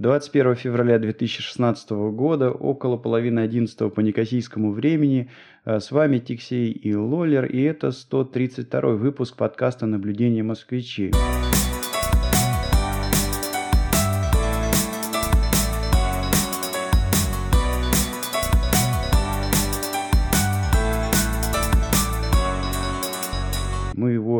[0.00, 5.28] 21 февраля 2016 года, около половины 11 по некосийскому времени.
[5.66, 11.12] Э, с вами Тиксей и Лолер, и это 132 выпуск подкаста «Наблюдение москвичей».
[11.12, 11.59] Мы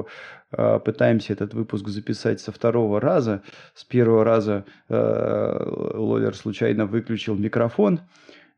[0.00, 0.06] его
[0.52, 3.42] э, пытаемся этот выпуск записать со второго раза.
[3.74, 8.00] С первого раза э, Ловер случайно выключил микрофон.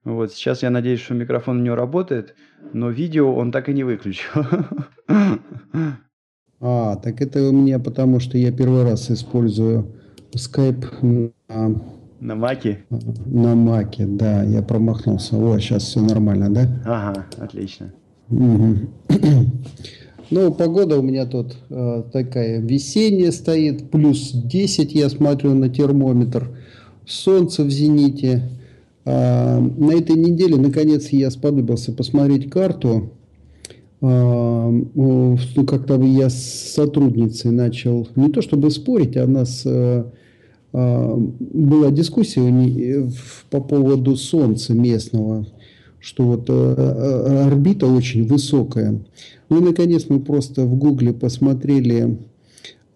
[0.04, 2.34] Вот сейчас я надеюсь, что микрофон у него работает,
[2.72, 4.30] но видео он так и не выключил.
[6.64, 9.96] А, так это у меня потому, что я первый раз использую
[10.32, 11.82] Skype на...
[12.20, 12.84] На Маке?
[13.26, 15.34] На Маке, да, я промахнулся.
[15.36, 16.68] О, сейчас все нормально, да?
[16.84, 17.92] Ага, отлично.
[18.30, 18.76] Угу.
[20.34, 26.48] Ну, погода у меня тут э, такая весенняя стоит, плюс 10 я смотрю на термометр,
[27.04, 28.48] солнце в зените.
[29.04, 33.10] Э, на этой неделе, наконец, я сподобился посмотреть карту.
[34.00, 40.04] Э, ну, как-то я с сотрудницей начал, не то чтобы спорить, а у нас э,
[40.72, 43.06] э, была дискуссия
[43.50, 45.46] по поводу солнца местного,
[46.02, 48.98] что вот э, э, орбита очень высокая.
[49.48, 52.18] Ну и, наконец, мы просто в Гугле посмотрели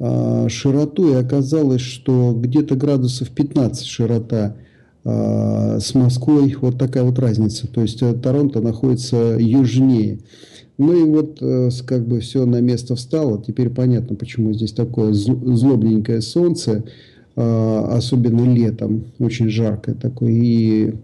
[0.01, 4.57] э, широту, и оказалось, что где-то градусов 15 широта
[5.05, 6.57] э, с Москвой.
[6.61, 7.69] Вот такая вот разница.
[7.69, 10.19] То есть, э, Торонто находится южнее.
[10.79, 11.41] Ну и вот
[11.87, 13.43] как бы все на место встало.
[13.43, 16.85] Теперь понятно, почему здесь такое злобненькое солнце,
[17.35, 20.33] э, особенно летом, очень жаркое такое.
[20.33, 20.95] И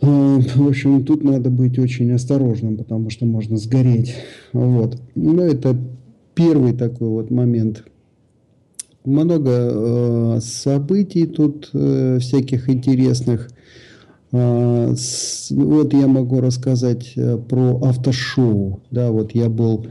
[0.00, 4.14] в общем, тут надо быть очень осторожным, потому что можно сгореть.
[4.52, 5.00] Вот.
[5.14, 5.76] Ну, это
[6.34, 7.84] первый такой вот момент.
[9.04, 13.50] Много э, событий тут э, всяких интересных.
[14.32, 18.80] Э, с, вот я могу рассказать э, про автошоу.
[18.90, 19.86] Да, вот я был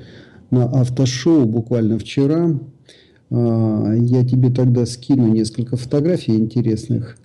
[0.51, 2.59] на автошоу буквально вчера.
[3.29, 7.17] Э, я тебе тогда скину несколько фотографий интересных.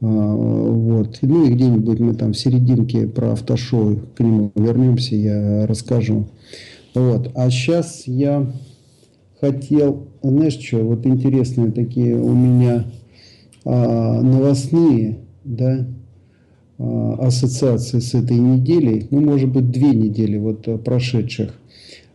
[0.00, 1.18] А, вот.
[1.22, 6.28] Ну и где-нибудь мы там в серединке про автошоу к нему вернемся, я расскажу.
[6.94, 7.32] Вот.
[7.34, 8.52] А сейчас я
[9.40, 12.84] хотел, знаешь что, вот интересные такие у меня
[13.64, 15.86] а, новостные, да,
[16.78, 21.54] а, ассоциации с этой неделей, ну, может быть, две недели вот а, прошедших,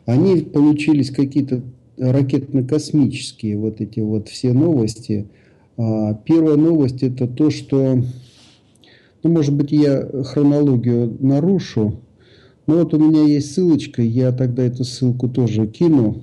[0.05, 1.61] они получились какие-то
[1.97, 5.27] ракетно-космические вот эти вот все новости–
[5.75, 8.03] первая новость это то, что,
[9.23, 11.99] ну, может быть, я хронологию нарушу,
[12.67, 16.21] но вот у меня есть ссылочка, я тогда эту ссылку тоже кину.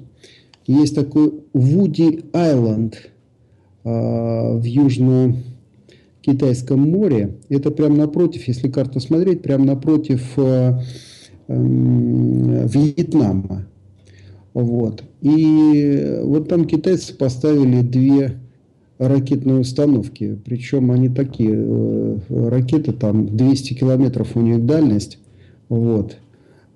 [0.66, 3.10] Есть такой Вуди Айленд
[3.82, 7.36] в Южно-Китайском море.
[7.48, 10.80] Это прямо напротив, если карту смотреть, прямо напротив а,
[12.68, 13.66] Вьетнама.
[14.54, 15.02] Вот.
[15.22, 18.38] И вот там китайцы поставили две
[19.00, 20.38] ракетные установки.
[20.44, 25.18] Причем они такие, э, ракеты там 200 километров у них дальность.
[25.70, 26.16] Вот.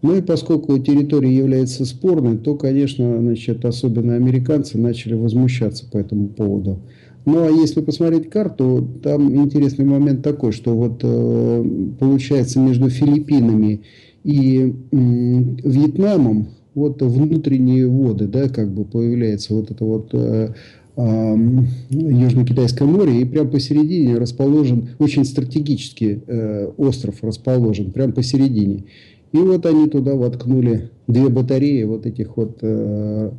[0.01, 6.29] Ну и поскольку территория является спорной, то, конечно, значит, особенно американцы начали возмущаться по этому
[6.29, 6.79] поводу.
[7.27, 11.65] Ну а если посмотреть карту, там интересный момент такой, что вот э,
[11.99, 13.83] получается между Филиппинами
[14.25, 20.55] и э, Вьетнамом вот внутренние воды, да, как бы появляется вот это вот э,
[20.97, 28.85] Южно-Китайское море, и прямо посередине расположен, очень стратегический э, остров расположен, прямо посередине.
[29.33, 33.33] И вот они туда воткнули две батареи вот этих вот э,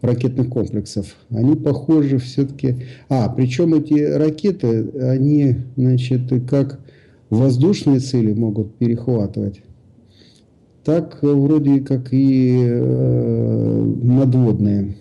[0.00, 1.16] ракетных комплексов.
[1.30, 2.76] Они похожи все-таки...
[3.08, 6.78] А, причем эти ракеты, они, значит, как
[7.30, 9.62] воздушные цели могут перехватывать,
[10.84, 14.94] так вроде как и э, надводные.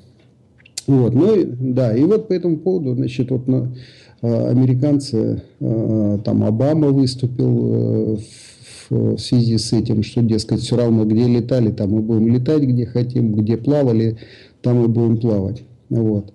[0.90, 3.76] Вот, ну, да, и вот по этому поводу, значит, вот на,
[4.24, 8.18] э, американцы, э, там Обама выступил э,
[8.90, 12.64] в, в связи с этим, что, дескать, все равно, где летали, там мы будем летать,
[12.64, 14.18] где хотим, где плавали,
[14.64, 15.62] там мы будем плавать.
[15.90, 16.34] Вот.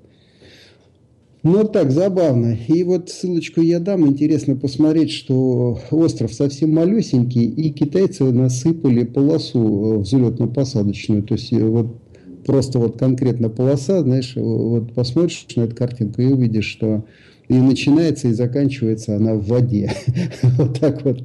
[1.43, 2.57] Ну, так, забавно.
[2.69, 4.07] И вот ссылочку я дам.
[4.07, 11.25] Интересно посмотреть, что остров совсем малюсенький, и китайцы насыпали полосу взлетно-посадочную.
[11.25, 12.04] То есть, вот
[12.45, 17.05] просто вот конкретно полоса, знаешь, вот посмотришь на эту картинку и увидишь, что
[17.49, 19.93] и начинается, и заканчивается она в воде.
[20.43, 21.23] Вот так вот.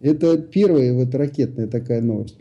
[0.00, 2.38] Это первая вот ракетная такая новость.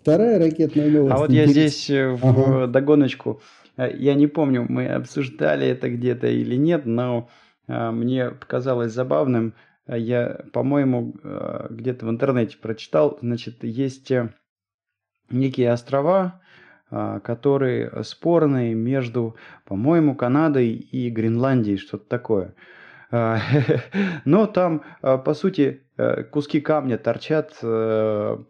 [0.00, 1.14] Вторая ракетная новость.
[1.14, 2.66] А вот я здесь э, в ага.
[2.66, 3.40] догоночку,
[3.76, 7.28] э, я не помню, мы обсуждали это где-то или нет, но
[7.66, 9.52] мне показалось забавным.
[9.86, 11.14] Я, по-моему,
[11.68, 14.10] где-то в интернете прочитал, значит, есть
[15.30, 16.40] некие острова,
[16.90, 22.54] которые спорные между, по-моему, Канадой и Гренландией, что-то такое.
[23.10, 25.82] Но там, по сути,
[26.30, 27.58] куски камня торчат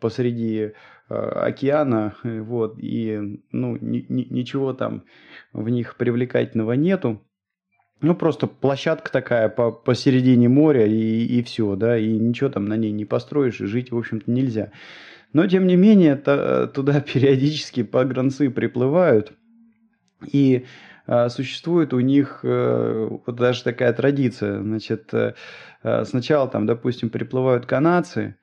[0.00, 0.72] посреди
[1.08, 5.04] океана, вот, и, ну, ни, ни, ничего там
[5.52, 7.22] в них привлекательного нету.
[8.00, 12.76] Ну, просто площадка такая по, посередине моря и, и все, да, и ничего там на
[12.76, 14.70] ней не построишь, и жить, в общем-то, нельзя.
[15.32, 19.32] Но, тем не менее, то, туда периодически погранцы приплывают,
[20.32, 20.66] и
[21.06, 25.34] а, существует у них э, вот даже такая традиция, значит, э,
[25.82, 28.36] э, сначала там, допустим, приплывают канадцы,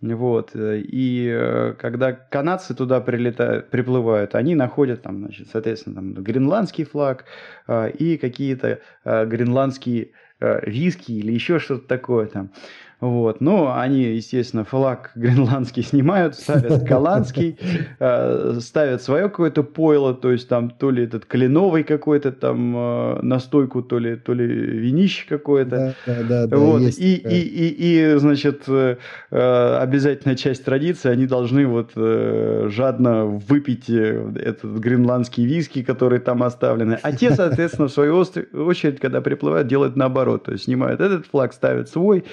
[0.00, 0.54] вот.
[0.54, 6.84] Э, и э, когда канадцы туда прилетают, приплывают, они находят там, значит, соответственно, там гренландский
[6.84, 7.24] флаг
[7.66, 12.52] э, и какие-то гренландские виски или еще что-то такое там.
[13.00, 13.40] Вот.
[13.40, 17.56] Ну, они, естественно, флаг гренландский снимают, ставят голландский,
[18.00, 23.22] э, ставят свое какое-то пойло, то есть там то ли этот кленовый какой-то там э,
[23.22, 25.94] настойку, то ли, то ли винище какое-то.
[26.06, 26.56] Да, да, да.
[26.56, 26.80] Вот.
[26.80, 28.96] Есть и, и, и, и, значит, э,
[29.30, 36.98] обязательная часть традиции, они должны вот жадно выпить этот гренландский виски, который там оставлены.
[37.02, 40.44] А те, соответственно, в свою очередь, когда приплывают, делают наоборот.
[40.44, 42.24] То есть снимают этот флаг, ставят свой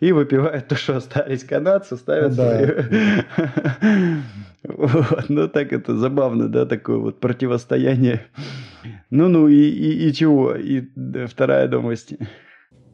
[0.00, 2.56] и выпивают то, что остались канадцы, ставят да.
[2.56, 4.22] свою.
[4.64, 5.24] Вот.
[5.28, 8.22] Ну, так это забавно, да, такое вот противостояние.
[9.10, 10.54] Ну-ну, и, и, и чего?
[10.54, 10.84] И
[11.26, 12.14] вторая новость.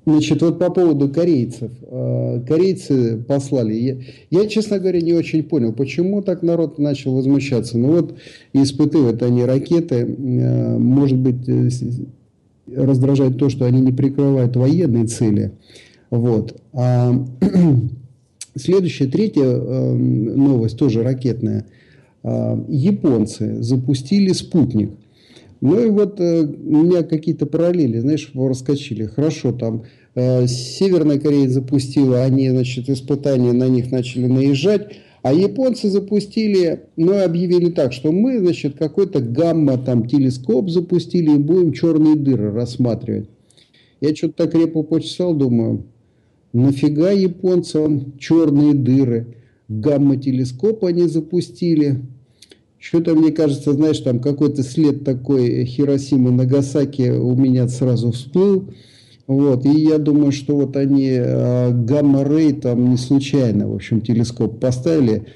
[0.08, 1.70] Значит, вот по поводу корейцев.
[1.82, 3.74] А, корейцы послали.
[3.74, 3.98] Я,
[4.30, 7.76] я, честно говоря, не очень понял, почему так народ начал возмущаться.
[7.76, 8.18] Ну вот
[8.54, 10.06] испытывают они ракеты.
[10.06, 11.68] А, может быть, э,
[12.74, 15.52] раздражает то, что они не прикрывают военные цели.
[16.10, 16.60] Вот.
[16.72, 17.12] А
[18.56, 21.66] следующая, третья э, новость, тоже ракетная.
[22.22, 24.90] А, японцы запустили спутник.
[25.60, 29.06] Ну и вот э, у меня какие-то параллели, знаешь, раскочили.
[29.06, 29.84] Хорошо, там
[30.14, 34.88] э, Северная Корея запустила, они, значит, испытания на них начали наезжать.
[35.22, 41.38] А японцы запустили, ну, объявили так, что мы, значит, какой-то гамма, там, телескоп запустили и
[41.38, 43.28] будем черные дыры рассматривать.
[44.00, 45.84] Я что-то так репу почесал, думаю,
[46.52, 49.36] Нафига японцам черные дыры?
[49.68, 52.02] Гамма-телескоп они запустили.
[52.78, 58.70] Что-то, мне кажется, знаешь, там какой-то след такой Хиросимы Нагасаки у меня сразу всплыл.
[59.26, 64.58] Вот, и я думаю, что вот они э, гамма-рей там не случайно, в общем, телескоп
[64.58, 65.26] поставили.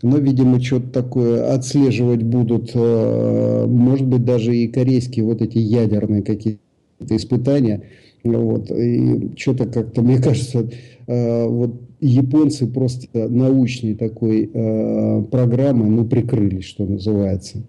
[0.00, 6.22] Но, видимо, что-то такое отслеживать будут, э, может быть, даже и корейские вот эти ядерные
[6.22, 6.60] какие-то
[7.10, 7.82] испытания.
[8.24, 8.70] Вот.
[8.70, 10.70] И что-то как-то, мне кажется,
[11.06, 17.62] э, вот японцы просто научной такой э, программой, ну, прикрылись, что называется.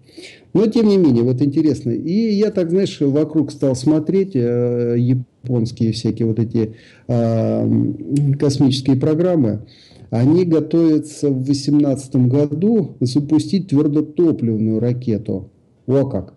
[0.52, 1.90] Но, тем не менее, вот интересно.
[1.90, 6.74] И я так, знаешь, вокруг стал смотреть э, японские всякие вот эти
[7.08, 7.92] э,
[8.38, 9.66] космические программы.
[10.10, 15.50] Они готовятся в 2018 году запустить твердотопливную ракету.
[15.86, 16.33] О как!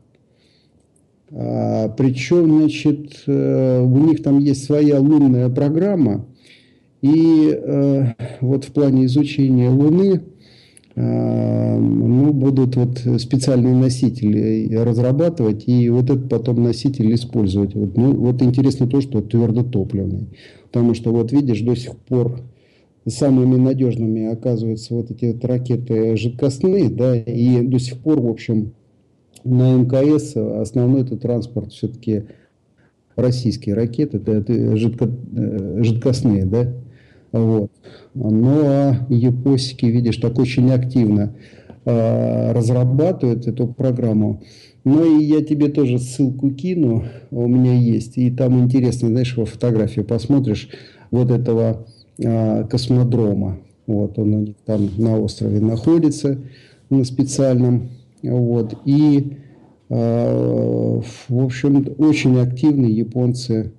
[1.31, 6.25] А, причем, значит, э, у них там есть своя лунная программа,
[7.01, 10.21] и э, вот в плане изучения Луны
[10.95, 17.75] э, ну, будут вот специальные носители разрабатывать, и вот этот потом носитель использовать.
[17.75, 20.29] Вот, ну, вот интересно то, что твердотопливный.
[20.71, 22.39] Потому что, вот видишь, до сих пор
[23.05, 28.73] самыми надежными оказываются вот эти вот ракеты жидкостные, да, и до сих пор, в общем,
[29.47, 32.23] на МКС основной это транспорт все-таки
[33.15, 36.67] российские ракеты, это, жидко, э, жидкостные, да,
[37.31, 37.71] вот.
[38.13, 41.33] Ну а япосики, видишь, так очень активно
[41.85, 44.43] э, разрабатывают эту программу.
[44.83, 49.45] Ну и я тебе тоже ссылку кину, у меня есть, и там интересно, знаешь, во
[49.45, 50.69] фотографии посмотришь
[51.11, 51.87] вот этого
[52.17, 56.37] э, космодрома, вот он у них там на острове находится,
[56.89, 57.89] на специальном
[58.23, 58.75] вот.
[58.85, 59.37] И,
[59.89, 63.73] э, в общем, очень активные японцы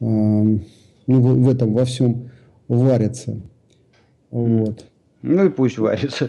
[0.00, 0.60] э, ну,
[1.06, 2.30] в, этом во всем
[2.68, 3.40] варятся.
[4.30, 4.84] Вот.
[5.22, 6.28] Ну и пусть варится.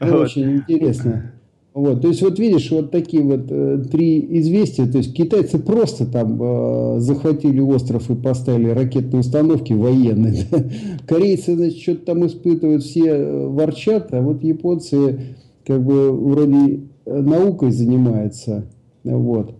[0.00, 1.32] Да, очень интересно.
[1.74, 6.06] Вот, то есть вот видишь, вот такие вот э, три известия, то есть китайцы просто
[6.06, 10.44] там э, захватили остров и поставили ракетные установки военные.
[10.52, 10.62] Да?
[11.08, 15.18] Корейцы, значит, что-то там испытывают, все э, ворчат, а вот японцы
[15.66, 18.66] как бы вроде э, наукой занимается,
[19.02, 19.54] вот.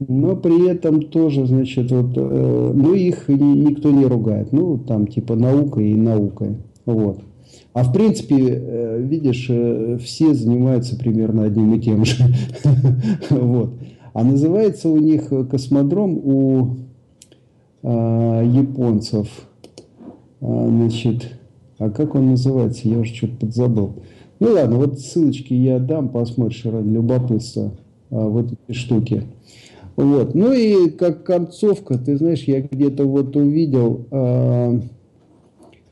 [0.00, 4.52] но при этом тоже, значит, вот, э, ну, их никто не ругает.
[4.52, 6.56] Ну, там, типа, наука и наука.
[6.84, 7.20] Вот.
[7.72, 12.24] А в принципе, э, видишь, э, все занимаются примерно одним и тем же.
[13.30, 13.74] вот.
[14.14, 16.76] А называется у них космодром у
[17.88, 19.28] а, японцев.
[20.40, 21.38] А, значит,
[21.78, 22.88] а как он называется?
[22.88, 23.96] Я уже что-то подзабыл.
[24.38, 27.72] Ну ладно, вот ссылочки я дам, посмотришь ради любопытства
[28.10, 29.22] а, вот эти штуки.
[29.96, 30.34] Вот.
[30.34, 34.80] Ну и как концовка, ты знаешь, я где-то вот увидел, э,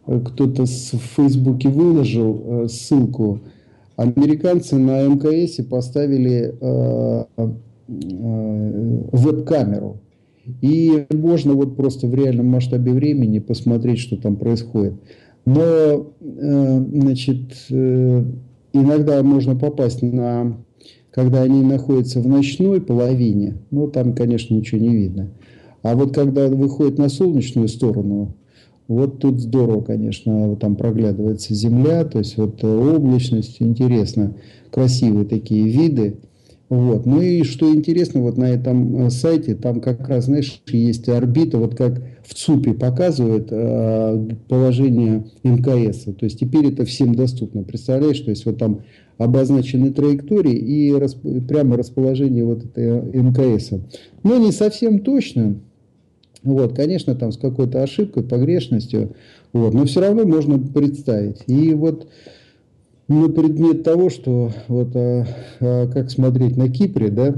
[0.06, 3.40] кто-то в Фейсбуке выложил э, ссылку.
[3.96, 7.48] Американцы на МКС поставили э, э,
[9.12, 10.00] веб-камеру.
[10.60, 14.94] И можно вот просто в реальном масштабе времени посмотреть, что там происходит.
[15.44, 18.24] Но, э, значит, э,
[18.72, 20.56] иногда можно попасть на
[21.14, 25.30] когда они находятся в ночной половине, ну, там, конечно, ничего не видно.
[25.82, 28.34] А вот когда выходит на солнечную сторону,
[28.88, 34.34] вот тут здорово, конечно, там проглядывается земля, то есть вот облачность, интересно,
[34.72, 36.16] красивые такие виды.
[36.68, 37.06] Вот.
[37.06, 41.58] Ну и что интересно, вот на этом э, сайте, там как раз, знаешь, есть орбита,
[41.58, 46.04] вот как в ЦУПе показывает э, положение МКС.
[46.04, 47.62] То есть теперь это всем доступно.
[47.62, 48.82] Представляешь, то есть вот там
[49.18, 51.18] обозначены траектории и расп...
[51.46, 53.70] прямо расположение вот этой МКС.
[54.22, 55.56] Но не совсем точно.
[56.42, 59.14] Вот, конечно, там с какой-то ошибкой, погрешностью,
[59.52, 61.42] вот, но все равно можно представить.
[61.46, 62.06] И вот
[63.08, 65.26] на предмет того, что вот а,
[65.60, 67.34] а, как смотреть на Кипре, да,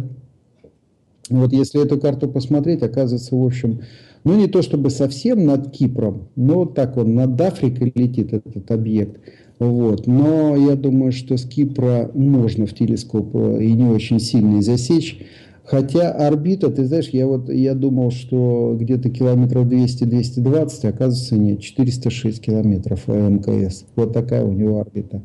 [1.29, 3.83] вот если эту карту посмотреть, оказывается, в общем,
[4.27, 9.21] ну не то чтобы совсем над Кипром, но так он над Африкой летит этот объект.
[9.61, 10.09] Вот.
[10.09, 15.21] Но я думаю, что с Кипра можно в телескоп э, и не очень сильно засечь.
[15.63, 22.41] Хотя орбита, ты знаешь, я вот я думал, что где-то километров 200-220, оказывается нет, 406
[22.41, 23.85] километров МКС.
[23.95, 25.23] Вот такая у него орбита.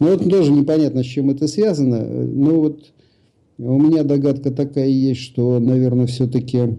[0.00, 2.02] Ну вот тоже непонятно, с чем это связано.
[2.02, 2.92] Но вот
[3.56, 6.76] у меня догадка такая есть, что, наверное, все-таки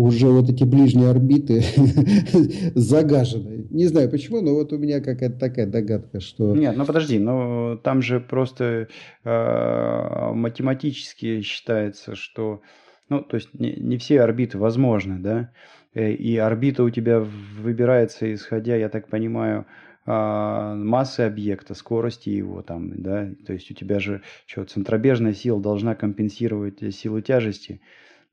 [0.00, 1.62] уже вот эти ближние орбиты
[2.74, 3.66] загажены.
[3.70, 6.54] Не знаю почему, но вот у меня какая-то такая догадка, что...
[6.54, 8.88] Нет, ну подожди, но там же просто
[9.24, 12.60] э, математически считается, что...
[13.08, 15.50] Ну, то есть не, не все орбиты возможны, да?
[15.94, 19.64] Э, и орбита у тебя выбирается, исходя, я так понимаю,
[20.08, 25.60] а, массы объекта, скорости его там, да, то есть у тебя же что, центробежная сила
[25.60, 27.80] должна компенсировать силу тяжести,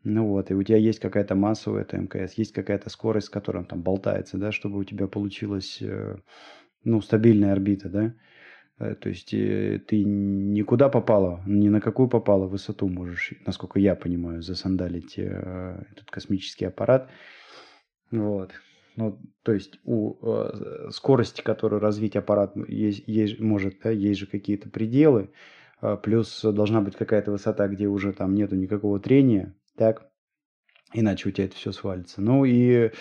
[0.04, 3.30] ну вот, и у тебя есть какая-то масса у этого МКС, есть какая-то скорость, с
[3.30, 6.18] которой он там болтается, да, чтобы у тебя получилась, э,
[6.84, 8.14] ну, стабильная орбита, да.
[8.80, 13.96] Э, то есть э, ты никуда попала, ни на какую попала высоту можешь, насколько я
[13.96, 17.10] понимаю, засандалить этот космический аппарат.
[18.12, 18.52] Вот.
[18.98, 20.18] Ну, то есть у
[20.92, 25.32] скорости, которую развить аппарат есть, есть, может, да, есть же какие-то пределы,
[26.04, 30.08] плюс должна быть какая-то высота, где уже там нету никакого трения, так?
[30.94, 32.22] Иначе у тебя это все свалится.
[32.22, 32.92] Ну и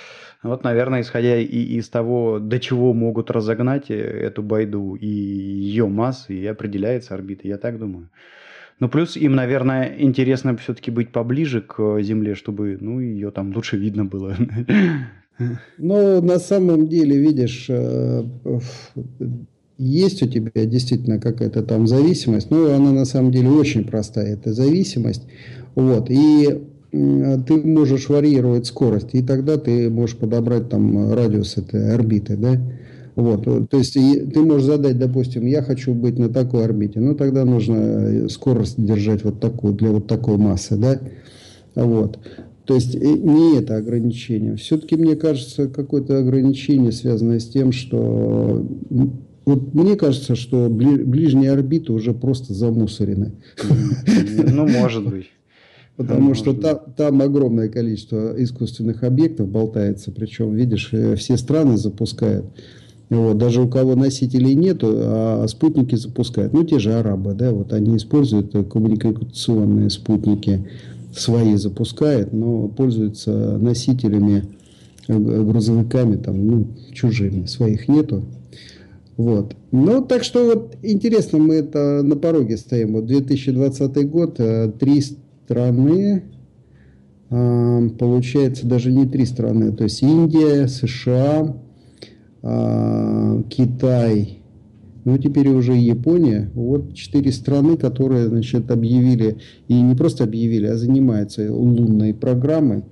[0.43, 5.87] вот, наверное, исходя и из того, до чего могут разогнать э, эту байду и ее
[5.89, 8.09] массы, и определяется орбита, я так думаю.
[8.81, 13.77] Ну, плюс им, наверное, интересно все-таки быть поближе к Земле, чтобы, ну, ее там лучше
[13.77, 14.37] видно было.
[15.79, 18.23] Ну, на самом деле, видишь, э,
[19.79, 24.53] есть у тебя действительно какая-то там зависимость, но она на самом деле очень простая, эта
[24.53, 25.27] зависимость.
[25.75, 32.37] Вот, и ты можешь варьировать скорость, и тогда ты можешь подобрать там радиус этой орбиты,
[32.37, 32.61] да.
[33.15, 37.45] Вот, то есть ты можешь задать, допустим, я хочу быть на такой орбите, ну тогда
[37.45, 40.99] нужно э, скорость держать вот такую для вот такой массы, да.
[41.75, 42.19] Вот.
[42.65, 44.57] То есть э, не это ограничение.
[44.57, 48.67] Все-таки, мне кажется, какое-то ограничение связанное с тем, что
[49.45, 53.33] вот мне кажется, что ближние орбиты уже просто замусорены.
[54.53, 55.27] Ну, может быть.
[55.97, 61.77] Потому ну, что там, там огромное количество искусственных объектов болтается, причем, видишь, э, все страны
[61.77, 62.47] запускают.
[63.11, 66.55] Вот, даже у кого носителей нету, а спутники запускают.
[66.55, 70.67] Ну, те же арабы, да, вот они используют коммуникационные спутники
[71.15, 74.45] свои запускает, но пользуется носителями,
[75.09, 78.25] э, грузовиками, там, ну, чужими, своих нету.
[79.17, 79.55] Вот.
[79.73, 82.95] Ну, так что вот интересно, мы это на пороге стоим.
[82.95, 85.03] Вот 2020 год, э, три
[85.53, 86.23] страны,
[87.31, 91.55] а, получается даже не три страны, то есть Индия, США,
[92.43, 94.39] а, Китай
[95.05, 96.49] ну теперь уже Япония.
[96.55, 102.85] Вот четыре страны, которые, значит, объявили, и не просто объявили, а занимаются лунной программой.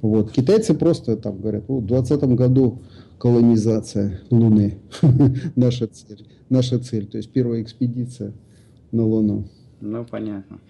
[0.00, 0.30] Вот.
[0.30, 2.82] Китайцы просто там говорят, в 2020 году
[3.18, 4.78] колонизация Луны.
[5.56, 6.28] наша цель.
[6.48, 7.06] Наша цель.
[7.06, 8.34] То есть первая экспедиция
[8.92, 9.48] на Луну.
[9.80, 10.60] Ну, понятно.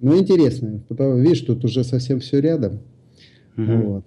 [0.00, 0.80] Ну, интересно.
[0.88, 2.80] Потому, видишь, тут уже совсем все рядом.
[3.56, 3.72] Угу.
[3.72, 4.04] Вот.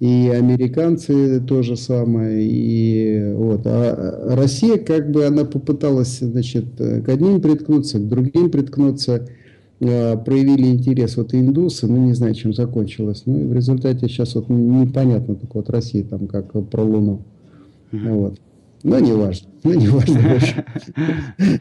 [0.00, 2.44] И американцы то же самое.
[2.44, 3.62] И, вот.
[3.64, 9.28] А Россия, как бы, она попыталась, значит, к одним приткнуться, к другим приткнуться.
[9.80, 13.22] А, проявили интерес вот индусы, ну, не знаю, чем закончилось.
[13.26, 17.22] Ну, и в результате сейчас вот непонятно только вот Россия там как про Луну.
[17.92, 18.08] Угу.
[18.08, 18.40] Вот.
[18.82, 19.48] Но не важно.
[19.62, 20.20] Ну, не важно.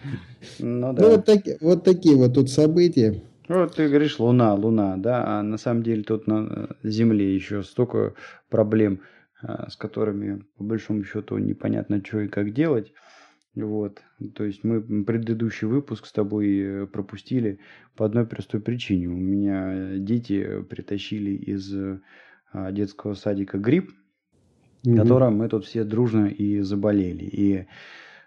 [0.59, 1.01] Ну, да.
[1.01, 3.21] ну вот, таки, вот такие вот тут события.
[3.59, 8.13] Вот ты говоришь Луна, Луна, да, а на самом деле тут на Земле еще столько
[8.49, 9.01] проблем,
[9.41, 12.93] а, с которыми по большому счету непонятно, что и как делать.
[13.55, 14.01] Вот,
[14.35, 17.59] то есть мы предыдущий выпуск с тобой э, пропустили
[17.95, 19.07] по одной простой причине.
[19.09, 21.71] У меня дети притащили из
[22.71, 23.91] детского садика грипп,
[24.83, 24.97] угу.
[24.97, 27.25] которым мы тут все дружно и заболели.
[27.25, 27.67] И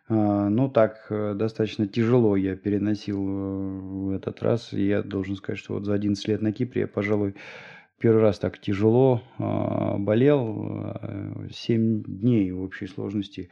[0.08, 4.72] ну, так э, достаточно тяжело я переносил э, в этот раз.
[4.72, 7.34] Я должен сказать, что вот за 11 лет на Кипре я, пожалуй,
[7.98, 10.94] первый раз так тяжело а, болел.
[11.50, 13.50] 7 дней в общей сложности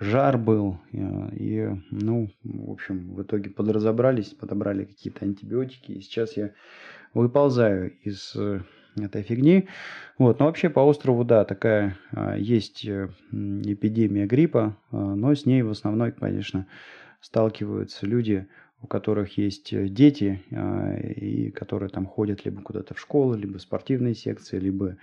[0.00, 0.78] жар был.
[0.92, 5.92] И, ну, в общем, в итоге подразобрались, подобрали какие-то антибиотики.
[5.92, 6.52] И сейчас я
[7.14, 8.60] выползаю из э,
[9.04, 9.68] этой фигни.
[10.18, 10.38] Вот.
[10.38, 15.62] Но вообще по острову, да, такая а, есть э, эпидемия гриппа, а, но с ней
[15.62, 16.66] в основном, конечно,
[17.20, 18.46] сталкиваются люди,
[18.82, 23.58] у которых есть э, дети, а, и которые там ходят либо куда-то в школу, либо
[23.58, 24.96] в спортивные секции, либо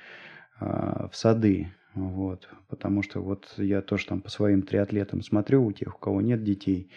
[0.60, 1.74] в сады.
[1.94, 2.48] Вот.
[2.70, 6.44] Потому что вот я тоже там по своим триатлетам смотрю, у тех, у кого нет
[6.44, 6.90] детей,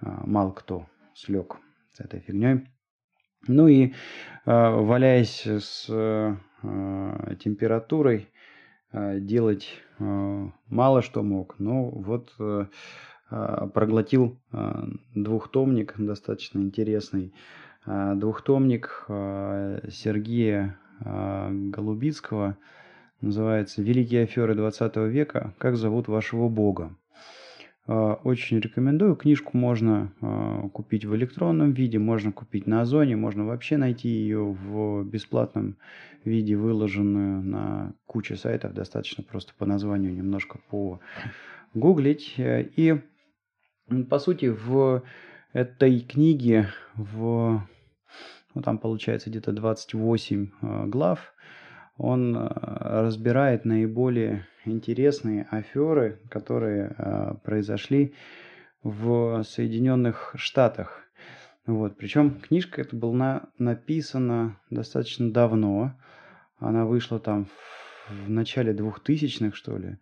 [0.00, 1.58] мало кто слег
[1.92, 2.66] с этой фигней.
[3.46, 3.92] Ну и
[4.46, 6.36] а, валяясь с а,
[7.40, 8.28] температурой,
[8.92, 11.54] а, делать мало что мог.
[11.60, 12.32] Но вот
[13.30, 14.40] проглотил
[15.14, 17.32] двухтомник, достаточно интересный
[17.86, 22.58] двухтомник Сергея Голубицкого,
[23.20, 25.54] называется «Великие аферы 20 века.
[25.58, 26.96] Как зовут вашего бога?».
[27.86, 29.14] А, очень рекомендую.
[29.14, 34.42] Книжку можно а, купить в электронном виде, можно купить на Озоне, можно вообще найти ее
[34.44, 35.76] в бесплатном
[36.24, 38.72] виде, выложенную на куче сайтов.
[38.72, 40.60] Достаточно просто по названию немножко
[41.72, 42.34] погуглить.
[42.38, 43.00] И,
[44.08, 45.02] по сути, в
[45.52, 47.62] этой книге, в,
[48.54, 51.34] ну, там получается где-то 28 а, глав,
[51.96, 58.14] он разбирает наиболее интересные аферы, которые э, произошли
[58.82, 61.02] в Соединенных Штатах.
[61.66, 61.96] Вот.
[61.96, 65.94] Причем книжка эта была написана достаточно давно.
[66.58, 69.98] Она вышла там в, в начале 2000-х, что ли.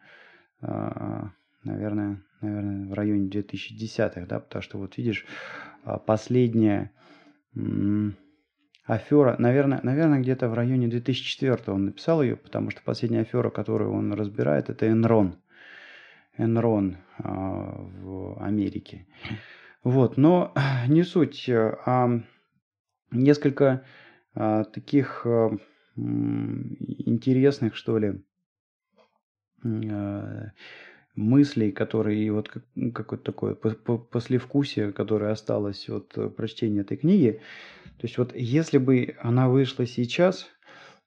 [0.63, 1.25] Э,
[1.65, 5.27] наверное, наверное, в районе 2010-х, да, потому что вот видишь,
[6.07, 6.91] последняя
[8.85, 13.93] афера, наверное, наверное где-то в районе 2004 он написал ее, потому что последняя афера, которую
[13.93, 15.37] он разбирает, это Enron.
[16.39, 19.07] Enron а, в Америке.
[19.85, 20.53] Вот, но
[20.89, 22.23] не суть, а
[23.13, 23.85] несколько
[24.35, 25.51] а, таких а,
[25.97, 28.23] интересных, что ли,
[29.65, 30.53] а,
[31.15, 32.65] мыслей, которые вот как,
[32.95, 37.41] какое-то такое послевкусие, которое осталось от прочтения этой книги.
[37.99, 40.49] То есть вот если бы она вышла сейчас,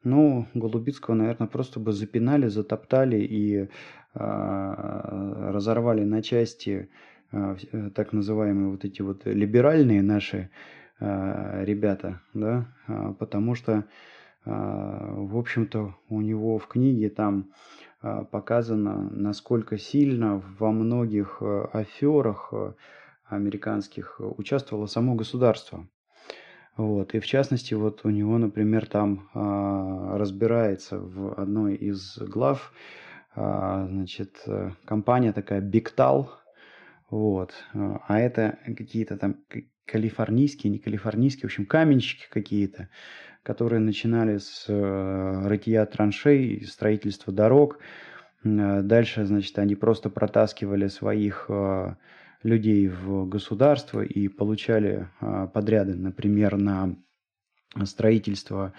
[0.05, 3.67] ну, Голубицкого, наверное, просто бы запинали, затоптали и э,
[4.13, 6.89] разорвали на части
[7.31, 7.55] э,
[7.93, 10.51] так называемые вот эти вот либеральные наши
[10.99, 12.67] э, ребята, да,
[13.19, 13.83] потому что, э,
[14.45, 17.51] в общем-то, у него в книге там
[18.03, 22.73] э, показано, насколько сильно во многих э, аферах э,
[23.27, 25.87] американских участвовало само государство.
[26.77, 27.13] Вот.
[27.13, 32.73] И в частности, вот у него, например, там а, разбирается в одной из глав,
[33.33, 36.27] а, значит, э, компания такая Bigtal,
[37.09, 39.38] вот, а это какие-то там
[39.85, 42.89] калифорнийские, не калифорнийские, в общем, каменщики какие-то,
[43.43, 47.79] которые начинали с э, рытья траншей, строительства дорог.
[48.43, 51.95] Дальше, значит, они просто протаскивали своих э,
[52.45, 56.95] людей в государство и получали а, подряды, например, на
[57.84, 58.73] строительство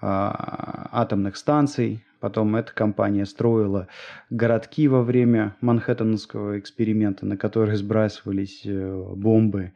[0.00, 3.88] а, атомных станций, Потом эта компания строила
[4.28, 9.72] городки во время Манхэттенского эксперимента, на которые сбрасывались э, бомбы.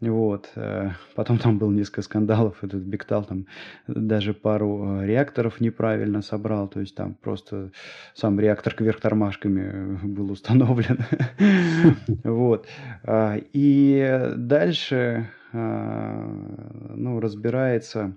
[0.00, 0.50] Вот.
[0.56, 2.62] Э, потом там было несколько скандалов.
[2.62, 3.46] Этот Бектал там
[3.86, 6.68] даже пару э, реакторов неправильно собрал.
[6.68, 7.70] То есть там просто
[8.14, 10.98] сам реактор кверх тормашками был установлен.
[12.24, 12.66] Вот.
[13.04, 18.16] А, и дальше ну, разбирается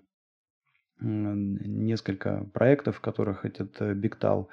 [0.99, 4.49] несколько проектов, в которых этот Бектал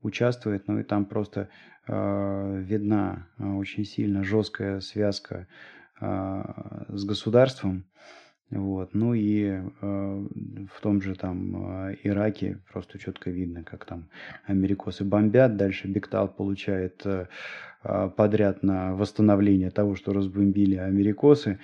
[0.00, 1.50] участвует, ну и там просто
[1.86, 5.46] э, видна очень сильно жесткая связка а,
[6.02, 7.84] с государством.
[8.52, 8.90] Вот.
[8.92, 14.10] Ну и э, в том же там э, Ираке просто четко видно, как там
[14.46, 17.28] америкосы бомбят, дальше Бектал получает э,
[18.14, 21.58] подряд на восстановление того, что разбомбили америкосы.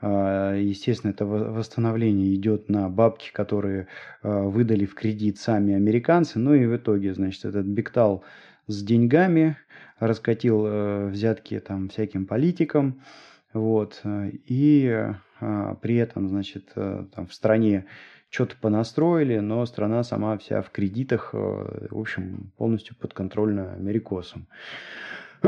[0.00, 3.88] Естественно, это восстановление идет на бабки, которые
[4.22, 6.38] выдали в кредит сами американцы.
[6.38, 8.22] Ну и в итоге, значит, этот Бектал
[8.68, 9.56] с деньгами
[9.98, 13.02] раскатил взятки там всяким политикам,
[13.58, 14.00] вот.
[14.04, 14.88] Э, и
[15.40, 17.86] а, при этом, значит, э, там в стране
[18.30, 24.46] что-то понастроили, но страна сама вся в кредитах, э, в общем, полностью подконтрольна америкосам.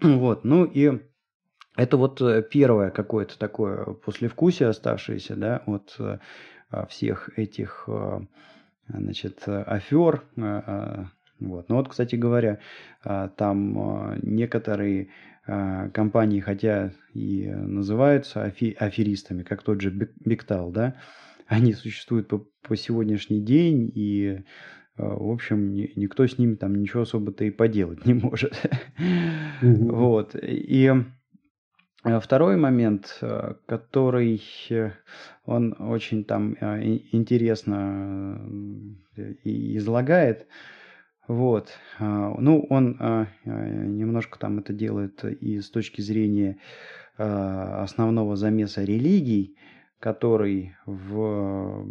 [0.00, 1.00] Вот, ну и
[1.76, 5.96] это вот первое какое-то такое послевкусие оставшееся, да, от
[6.88, 7.88] всех этих,
[8.88, 10.24] значит, афер.
[10.34, 11.68] Вот.
[11.68, 12.58] Ну вот, кстати говоря,
[13.04, 15.08] там некоторые а,
[15.44, 20.96] компании, хотя и называются афи аферистами, как тот же Бектал, да,
[21.46, 24.44] они существуют по, по сегодняшний день, и,
[24.96, 28.54] а, в общем, ни, никто с ними там ничего особо-то и поделать не может.
[29.60, 30.36] Вот.
[30.40, 30.92] И
[32.04, 33.20] а, второй момент,
[33.66, 34.42] который
[35.44, 38.40] он очень там интересно
[39.44, 40.46] излагает,
[41.28, 41.70] вот.
[41.98, 46.58] А, ну, он а, а, немножко там это делает и с точки зрения
[47.18, 49.54] основного замеса религий,
[50.00, 51.82] который в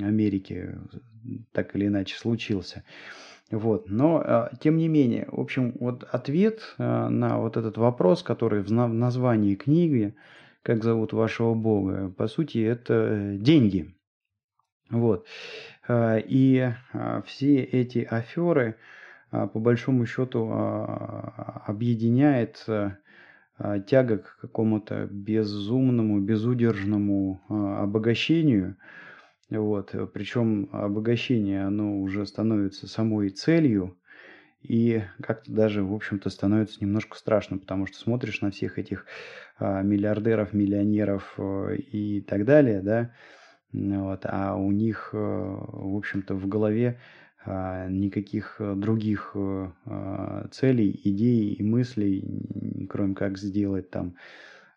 [0.00, 0.78] Америке
[1.50, 2.84] так или иначе случился.
[3.50, 3.90] Вот.
[3.90, 9.56] Но, тем не менее, в общем, вот ответ на вот этот вопрос, который в названии
[9.56, 10.14] книги,
[10.62, 13.92] как зовут вашего Бога, по сути, это деньги.
[14.88, 15.26] Вот.
[15.86, 18.76] А, и а, все эти аферы,
[19.30, 20.50] а, по большому счету,
[21.66, 22.64] объединяет
[23.86, 28.76] тяга к какому-то безумному, безудержному обогащению.
[29.48, 29.94] Вот.
[30.12, 33.96] Причем обогащение, оно уже становится самой целью,
[34.62, 39.06] и как-то даже, в общем-то, становится немножко страшно, потому что смотришь на всех этих
[39.60, 43.12] миллиардеров, миллионеров и так далее, да,
[43.74, 46.98] вот, а у них, э, в общем-то, в голове
[47.44, 54.14] а, никаких э, других э, а, целей, идей и мыслей, кроме как сделать там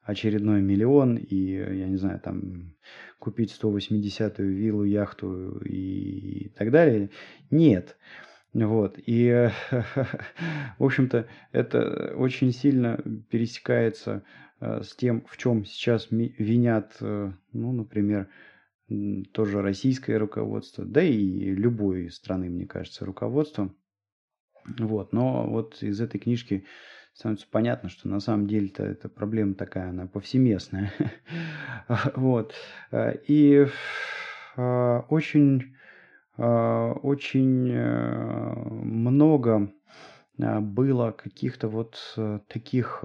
[0.02, 2.74] очередной миллион и, я не знаю, там
[3.20, 7.12] купить 180-ю виллу, яхту и так далее,
[7.52, 7.98] нет.
[8.54, 8.98] Вот.
[8.98, 9.50] И,
[10.80, 12.98] в общем-то, это очень сильно
[13.30, 14.24] пересекается
[14.60, 17.32] с тем, в чем сейчас винят, ну,
[17.72, 18.28] например,
[19.34, 23.73] тоже российское руководство, да и любой страны, мне кажется, руководство.
[24.78, 25.13] Вот.
[25.13, 26.65] Но вот из этой книжки
[27.13, 30.93] становится понятно, что на самом деле-то эта проблема такая, она повсеместная.
[32.15, 32.54] вот.
[33.28, 33.67] И
[34.58, 35.76] а, очень,
[36.38, 39.71] а, очень э, много
[40.41, 43.04] а, было каких-то вот э, таких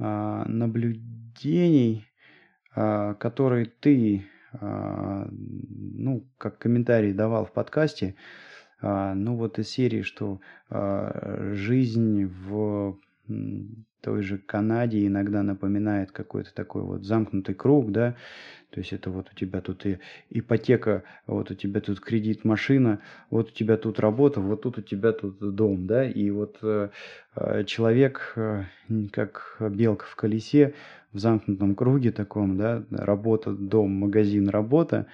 [0.00, 2.06] наблюдений,
[2.72, 4.24] которые ты
[4.60, 8.14] ну, как комментарий давал в подкасте,
[8.80, 12.98] а, ну вот из серии, что а, жизнь в
[14.00, 18.14] той же Канаде иногда напоминает какой-то такой вот замкнутый круг, да,
[18.70, 19.98] то есть это вот у тебя тут и
[20.30, 24.82] ипотека, вот у тебя тут кредит машина, вот у тебя тут работа, вот тут у
[24.82, 26.90] тебя тут дом, да, и вот э,
[27.66, 28.64] человек, э,
[29.10, 30.74] как белка в колесе,
[31.12, 35.06] в замкнутом круге таком, да, работа, дом, магазин, работа,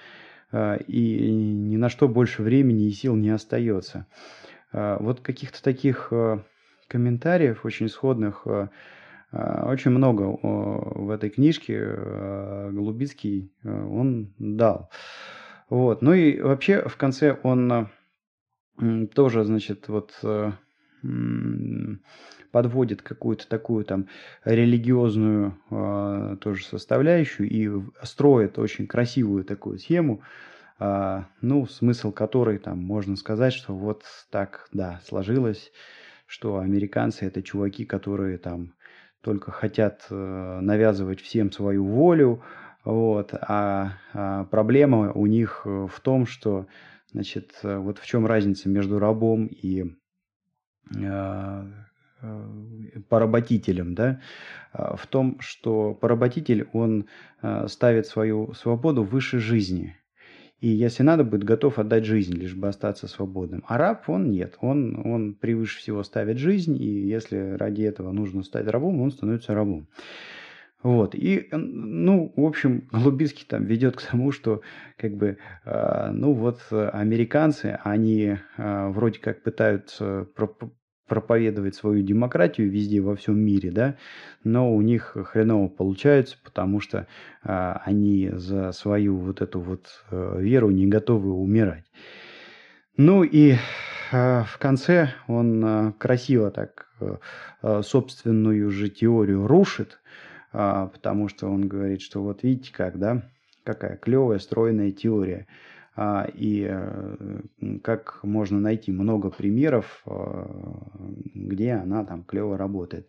[0.50, 4.06] э, и ни на что больше времени и сил не остается.
[4.72, 6.12] Вот каких-то таких
[6.88, 14.90] комментариев очень сходных а, очень много в этой книжке а, Голубицкий он дал.
[15.68, 16.02] Вот.
[16.02, 17.88] Ну и вообще в конце он
[19.14, 20.14] тоже, значит, вот
[22.50, 24.08] подводит какую-то такую там
[24.44, 25.58] религиозную
[26.40, 27.70] тоже составляющую и
[28.02, 30.22] строит очень красивую такую схему
[30.78, 35.70] а, ну, смысл которой там можно сказать, что вот так, да, сложилось,
[36.26, 38.74] что американцы это чуваки, которые там
[39.24, 42.42] только хотят э, навязывать всем свою волю,
[42.84, 46.66] вот, а, а проблема у них э, в том, что,
[47.10, 49.84] значит, э, вот в чем разница между рабом и
[53.08, 54.20] поработителем, да,
[54.72, 57.06] в том, что поработитель, он
[57.68, 59.96] ставит свою свободу выше жизни.
[60.64, 63.62] И если надо, будет готов отдать жизнь, лишь бы остаться свободным.
[63.68, 64.56] А раб, он нет.
[64.62, 69.52] Он, он превыше всего ставит жизнь, и если ради этого нужно стать рабом, он становится
[69.54, 69.88] рабом.
[70.82, 71.14] Вот.
[71.14, 74.62] И, ну, в общем, Голубицкий там ведет к тому, что,
[74.96, 80.26] как бы, э, ну, вот американцы, они э, вроде как пытаются
[81.06, 83.96] проповедовать свою демократию везде во всем мире, да,
[84.42, 87.06] но у них хреново получается, потому что
[87.42, 91.84] а, они за свою вот эту вот а, веру не готовы умирать.
[92.96, 93.56] Ну и
[94.12, 96.88] а, в конце он а, красиво так
[97.62, 100.00] а, собственную же теорию рушит,
[100.52, 103.22] а, потому что он говорит, что вот видите как, да,
[103.64, 105.46] какая клевая стройная теория.
[105.96, 107.40] А, и э,
[107.82, 110.46] как можно найти много примеров, э,
[111.34, 113.08] где она там клево работает.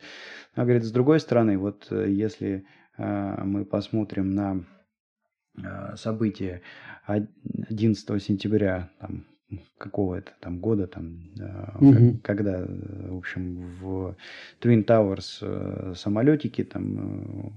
[0.53, 2.65] Она говорит, с другой стороны, вот э, если
[2.97, 4.63] мы посмотрим на
[5.97, 6.61] события
[7.05, 9.25] 11 сентября там,
[9.77, 11.19] какого это там года там
[11.77, 12.17] угу.
[12.23, 14.15] когда в общем в
[14.61, 17.53] Twin Towers самолетики там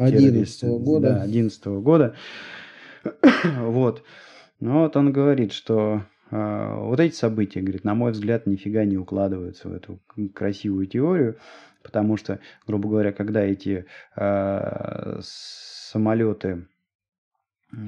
[0.00, 2.16] 11 года да, 11 года
[3.60, 4.02] вот
[4.62, 8.96] ну вот он говорит, что э, вот эти события, говорит, на мой взгляд, нифига не
[8.96, 10.00] укладываются в эту
[10.32, 11.36] красивую теорию,
[11.82, 16.66] потому что, грубо говоря, когда эти э, самолеты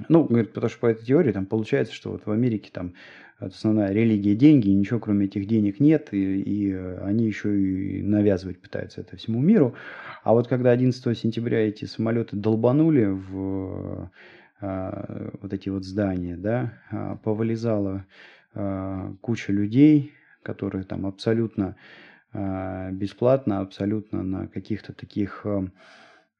[0.08, 2.94] ну, говорит, потому что по этой теории там получается, что вот в Америке там
[3.38, 8.60] основная религия деньги, и ничего кроме этих денег нет, и, и они еще и навязывать
[8.60, 9.74] пытаются это всему миру.
[10.22, 14.10] А вот когда 11 сентября эти самолеты долбанули в
[15.40, 18.07] вот эти вот здания, да, а, повылезала
[18.55, 21.77] а, куча людей, которые там абсолютно
[22.90, 25.46] бесплатно, абсолютно на каких-то таких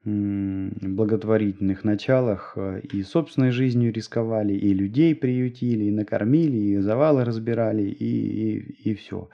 [0.05, 8.05] благотворительных началах и собственной жизнью рисковали, и людей приютили, и накормили, и завалы разбирали, и,
[8.05, 9.29] и, и все.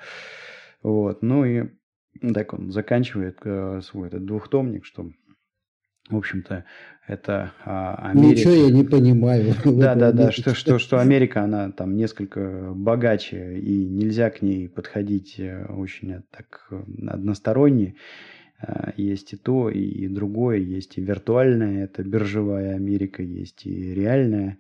[0.82, 1.22] Вот.
[1.22, 1.70] Ну и
[2.34, 3.38] так он заканчивает
[3.82, 5.10] свой этот двухтомник, что
[6.10, 6.64] в общем-то,
[7.10, 8.40] это а, Америка.
[8.40, 9.54] Ничего я не понимаю.
[9.64, 14.68] Да, да, да, что, что, что Америка, она там несколько богаче, и нельзя к ней
[14.68, 17.96] подходить э, очень э, так э, односторонне.
[18.60, 24.58] А, есть и то, и другое, есть и виртуальная, это биржевая Америка, есть и реальная.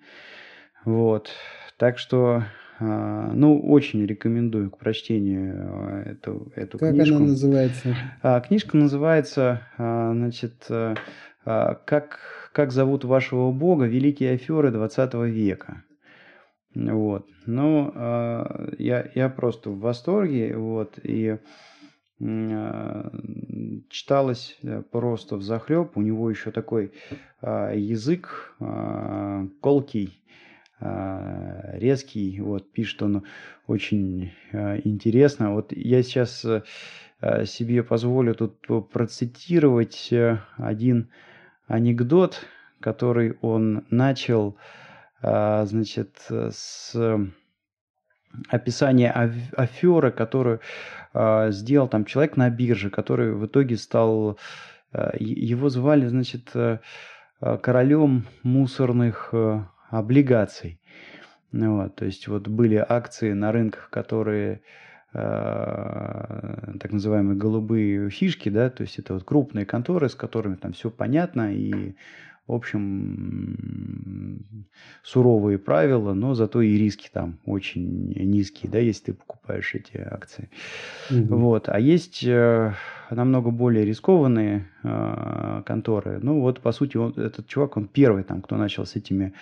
[0.84, 1.30] Вот.
[1.76, 2.44] Так что,
[2.80, 7.12] а, ну, очень рекомендую к прочтению эту, эту как книжку.
[7.12, 7.96] Как она называется?
[8.48, 10.94] Книжка называется, значит, а,
[11.44, 12.18] как,
[12.52, 15.84] как зовут вашего бога, великие аферы 20 века.
[16.74, 17.26] Вот.
[17.46, 21.38] Ну, а, я, я просто в восторге, вот, и
[22.22, 23.12] а,
[23.88, 25.96] читалось э, просто в захлеб.
[25.96, 26.92] У него еще такой
[27.42, 28.54] язык
[29.60, 30.22] колкий,
[30.78, 32.40] резкий.
[32.40, 33.24] Вот, пишет он
[33.66, 35.54] очень интересно.
[35.54, 38.58] Вот я сейчас э, себе позволю тут
[38.90, 41.08] процитировать э, один
[41.70, 42.46] анекдот,
[42.80, 44.56] который он начал,
[45.22, 46.94] а, значит, с
[48.48, 49.10] описания
[49.56, 50.60] аферы, которую
[51.12, 54.38] а, сделал там человек на бирже, который в итоге стал,
[54.92, 56.52] а, его звали, значит,
[57.62, 59.32] королем мусорных
[59.88, 60.78] облигаций.
[61.52, 68.70] Вот, то есть вот были акции на рынках, которые Э, так называемые голубые фишки, да,
[68.70, 71.96] то есть это вот крупные конторы, с которыми там все понятно и,
[72.46, 74.44] в общем,
[75.02, 80.48] суровые правила, но зато и риски там очень низкие, да, если ты покупаешь эти акции.
[81.10, 81.36] Угу.
[81.36, 81.68] Вот.
[81.68, 82.74] А есть э,
[83.10, 86.20] намного более рискованные э, конторы.
[86.22, 89.32] Ну вот, по сути, он, этот чувак, он первый там, кто начал с этими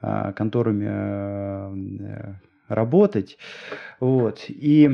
[0.00, 2.34] э, конторами э,
[2.70, 3.36] работать.
[3.98, 4.44] Вот.
[4.48, 4.88] И,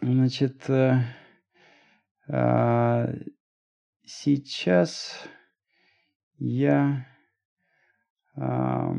[0.00, 1.00] значит, э,
[2.28, 3.14] э,
[4.04, 5.28] сейчас
[6.38, 7.06] я
[8.36, 8.94] э,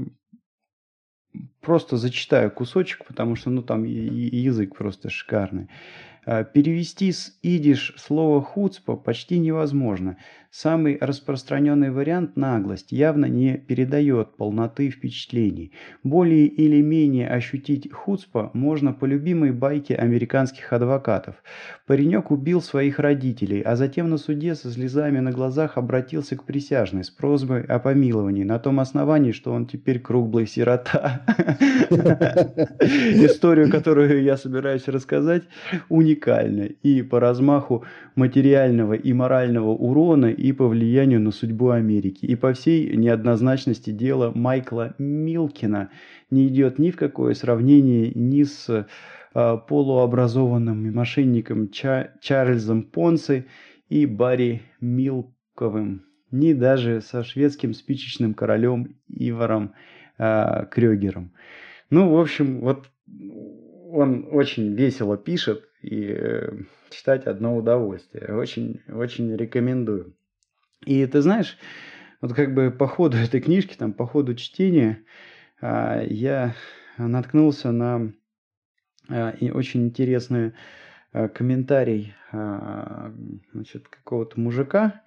[1.62, 5.70] просто зачитаю кусочек, потому что, ну, там язык просто шикарный.
[6.30, 10.18] А, перевести с идиш слово «хуцпа» почти невозможно.
[10.52, 15.72] Самый распространенный вариант «наглость» явно не передает полноты впечатлений.
[16.04, 21.36] Более или менее ощутить хуцпа можно по любимой байке американских адвокатов.
[21.86, 27.06] Паренек убил своих родителей, а затем на суде со слезами на глазах обратился к присяжной
[27.06, 31.22] с просьбой о помиловании на том основании, что он теперь круглый сирота.
[32.82, 35.44] Историю, которую я собираюсь рассказать,
[35.88, 42.26] уникальна уникальна и по размаху материального и морального урона, и по влиянию на судьбу Америки,
[42.26, 45.90] и по всей неоднозначности дела Майкла Милкина
[46.32, 48.88] не идет ни в какое сравнение ни с
[49.34, 53.46] а, полуобразованным мошенником Ча Чарльзом Понсе
[53.90, 59.74] и Барри Милковым, ни даже со шведским спичечным королем Иваром
[60.18, 61.32] а, Крёгером.
[61.90, 62.90] Ну, в общем, вот
[63.90, 66.50] он очень весело пишет, и э,
[66.90, 68.36] читать одно удовольствие.
[68.36, 70.16] Очень, очень рекомендую.
[70.86, 71.58] И ты знаешь,
[72.22, 75.04] вот как бы по ходу этой книжки, там, по ходу чтения,
[75.62, 76.56] а, я
[76.98, 78.14] наткнулся на
[79.10, 80.54] а, и очень интересный
[81.14, 82.14] а, комментарий
[83.54, 85.02] значит, какого-то мужика,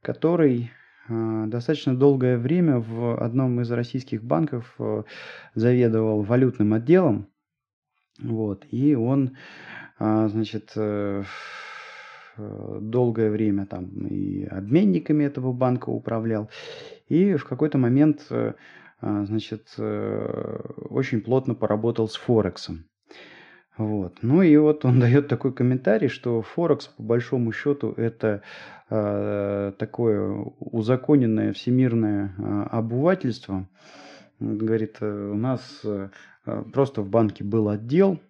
[0.00, 0.70] который
[1.06, 4.74] достаточно долгое время в одном из российских банков
[5.54, 7.28] заведовал валютным отделом.
[8.18, 9.36] Вот, и он
[10.02, 11.22] значит, э,
[12.36, 16.50] э, долгое время там и обменниками этого банка управлял.
[17.08, 18.54] И в какой-то момент, э,
[19.00, 22.84] а, значит, очень плотно поработал с Форексом.
[23.76, 24.18] Вот.
[24.22, 28.42] Ну и вот он дает такой комментарий, что Форекс, по большому счету, это
[28.88, 32.34] такое узаконенное всемирное
[32.70, 33.66] обывательство.
[34.38, 35.82] Говорит, у нас
[36.44, 38.20] просто в банке был отдел,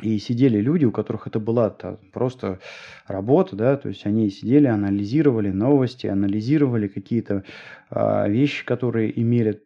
[0.00, 2.60] и сидели люди, у которых это была -то просто
[3.06, 7.44] работа, да, то есть они сидели, анализировали новости, анализировали какие-то
[7.90, 9.62] а, вещи, которые имели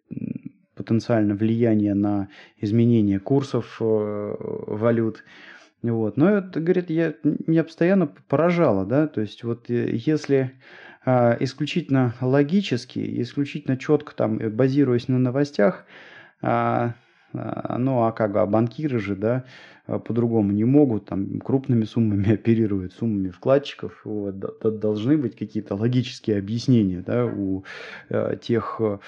[0.74, 4.34] потенциально влияние на изменение курсов э,
[4.66, 5.24] валют.
[5.82, 6.16] Вот.
[6.16, 10.52] Но это, говорит, я, меня постоянно поражало, да, то есть вот э, если
[11.04, 15.86] а, исключительно логически, исключительно четко там э, базируясь на новостях,
[16.42, 16.94] а,
[17.32, 19.44] ну а как, а банкиры же, да,
[19.86, 24.38] а, по-другому не могут, там крупными суммами оперируют, суммами вкладчиков, вот,
[24.80, 27.64] должны быть какие-то логические объяснения, да, у
[28.08, 29.00] э, тех а,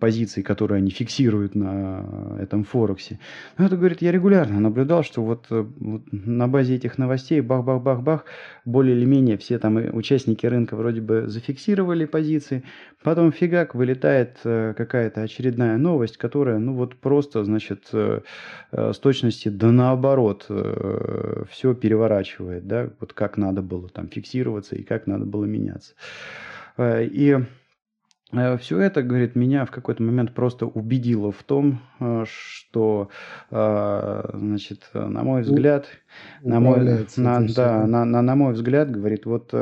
[0.00, 3.20] позиций, которые они фиксируют на этом Форексе.
[3.56, 8.24] Но это, говорит, я регулярно наблюдал, что вот, э, вот на базе этих новостей бах-бах-бах-бах,
[8.64, 12.64] более или менее все там участники рынка вроде бы зафиксировали позиции,
[13.04, 18.22] потом фигак вылетает э, какая-то очередная новость, которая, ну вот просто, значит, э,
[18.72, 20.50] с точности да наоборот
[21.50, 25.94] все переворачивает, да, вот как надо было там фиксироваться и как надо было меняться.
[26.78, 27.38] И
[28.32, 33.08] Все это, говорит, меня в какой-то момент просто убедило в том, э, что,
[33.52, 35.86] э, значит, на мой взгляд,
[36.42, 39.54] на мой, на, да, на, на, на мой взгляд, говорит, вот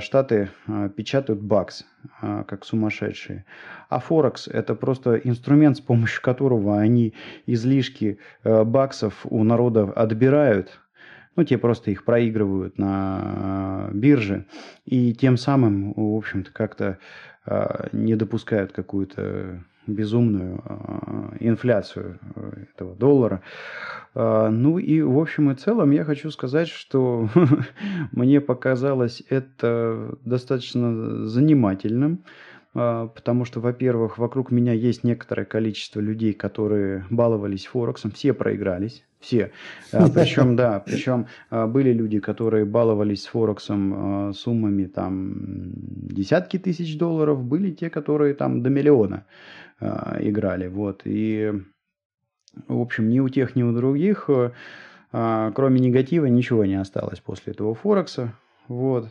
[0.00, 0.50] Штаты
[0.94, 1.86] печатают бакс,
[2.20, 3.46] как сумасшедшие,
[3.88, 7.14] а Форекс– это просто инструмент, с помощью которого они
[7.46, 10.80] излишки баксов у народа отбирают,
[11.40, 14.44] ну, те просто их проигрывают на бирже,
[14.84, 16.98] и тем самым, в общем-то, как-то
[17.46, 23.40] а, не допускают какую-то безумную а, инфляцию э, этого доллара.
[24.12, 27.28] Ну и в общем и целом я хочу сказать, что
[28.12, 32.24] мне показалось это достаточно занимательным.
[32.72, 39.04] А, потому что, во-первых, вокруг меня есть некоторое количество людей, которые баловались Форексом, все проигрались,
[39.18, 39.50] все.
[39.92, 46.96] А, причем, да, причем а, были люди, которые баловались с Форексом суммами там десятки тысяч
[46.96, 49.26] долларов, были те, которые там до миллиона
[49.80, 51.02] играли, вот.
[51.04, 51.52] И,
[52.68, 54.28] в общем, ни у тех, ни у других,
[55.10, 58.34] кроме негатива, ничего не осталось после этого Форекса,
[58.68, 59.08] вот.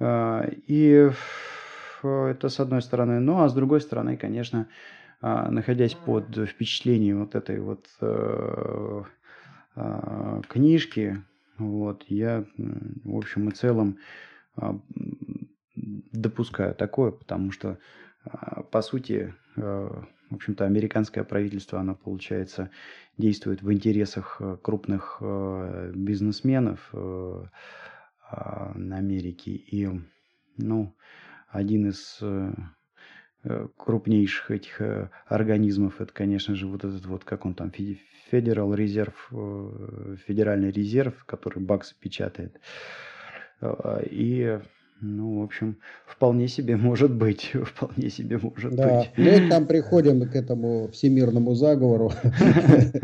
[0.00, 1.10] И
[2.04, 3.20] это с одной стороны.
[3.20, 4.68] Ну, а с другой стороны, конечно,
[5.20, 9.02] а, находясь под впечатлением вот этой вот э,
[9.76, 11.22] а, книжки,
[11.58, 13.98] вот, я, в общем и целом,
[14.56, 14.78] а,
[15.74, 17.78] допускаю такое, потому что,
[18.70, 22.70] по сути, э, в общем-то, американское правительство, оно, получается,
[23.18, 25.22] действует в интересах э, крупных
[25.94, 26.94] бизнесменов
[28.30, 29.50] Америки.
[29.50, 29.88] И,
[30.56, 30.94] ну,
[31.50, 32.52] один из э,
[33.44, 37.72] э, крупнейших этих э, организмов, это, конечно же, вот этот вот, как он там,
[38.30, 39.32] Федерал резерв,
[40.26, 42.60] федеральный резерв, который Бакс печатает.
[44.08, 44.60] И
[45.02, 49.00] ну, в общем, вполне себе может быть, вполне себе может да.
[49.00, 49.10] быть.
[49.16, 52.12] Ну, там приходим к этому всемирному заговору.
[52.22, 53.00] Ты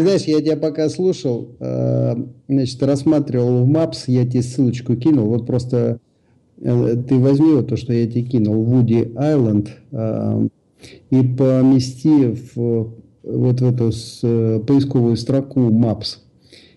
[0.00, 5.98] знаешь, я тебя пока слушал, значит, рассматривал в Maps, я тебе ссылочку кинул, вот просто
[6.62, 10.48] ты возьми вот то, что я тебе кинул, Вуди Айленд, э,
[11.10, 12.94] и помести в
[13.24, 13.92] вот в эту
[14.66, 16.18] поисковую строку Maps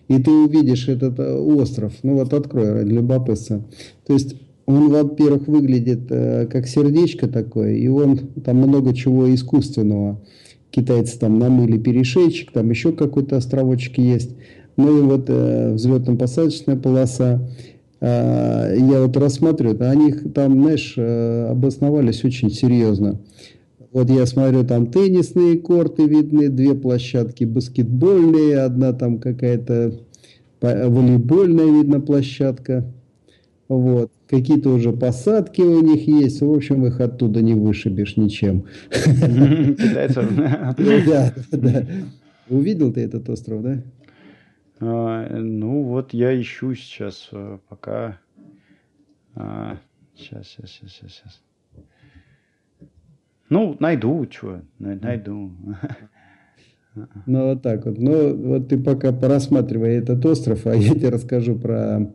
[0.08, 1.92] и ты увидишь этот э, остров.
[2.02, 3.62] Ну вот открой ради любопытства.
[4.06, 10.20] То есть он, во-первых, выглядит э, как сердечко такое, и он там много чего искусственного.
[10.70, 14.30] Китайцы там намыли перешейчик, там еще какой-то островочек есть.
[14.76, 17.48] Ну и вот э, взлетно-посадочная полоса.
[18.00, 23.18] Э, я вот рассматриваю, они там, знаешь, э, обосновались очень серьезно.
[23.92, 29.94] Вот я смотрю, там теннисные корты видны, две площадки баскетбольные, одна там какая-то
[30.60, 32.84] волейбольная, видно, площадка.
[33.68, 34.10] Вот.
[34.28, 36.40] Какие-то уже посадки у них есть.
[36.40, 38.64] В общем, их оттуда не вышибешь ничем.
[38.90, 40.28] Китайцев.
[41.06, 41.86] Да, да.
[42.48, 43.82] Увидел ты этот остров, да?
[44.80, 48.18] А, ну, вот я ищу сейчас э, пока.
[49.34, 49.78] А,
[50.14, 51.42] сейчас, сейчас, сейчас, сейчас.
[53.48, 55.52] Ну, найду, что, найду.
[57.26, 57.98] Ну, вот так вот.
[57.98, 62.10] Ну, вот ты пока порассматривай этот остров, а я тебе расскажу про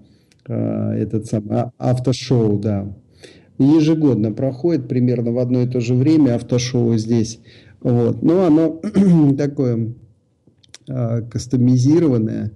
[0.47, 2.91] э, этот самый автошоу, да.
[3.59, 7.39] Ежегодно проходит примерно в одно и то же время автошоу здесь.
[7.81, 8.23] Вот.
[8.23, 8.81] Но оно
[9.37, 9.93] такое
[10.91, 12.51] э, кастомизированное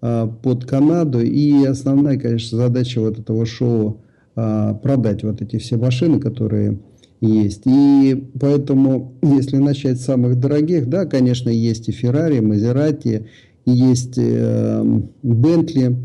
[0.00, 1.20] э, под Канаду.
[1.20, 4.00] И основная, конечно, задача вот этого шоу
[4.36, 6.78] э, продать вот эти все машины, которые
[7.20, 7.62] есть.
[7.66, 13.26] И поэтому, если начать с самых дорогих, да, конечно, есть и Феррари, Мазерати,
[13.66, 15.96] есть э, Бентли,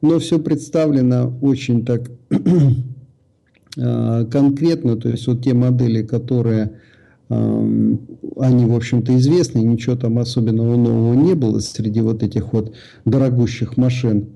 [0.00, 2.10] но все представлено очень так
[3.76, 6.70] э, конкретно, то есть вот те модели, которые э,
[8.36, 12.74] они, в общем-то, известны, ничего там особенного нового не было среди вот этих вот
[13.04, 14.28] дорогущих машин.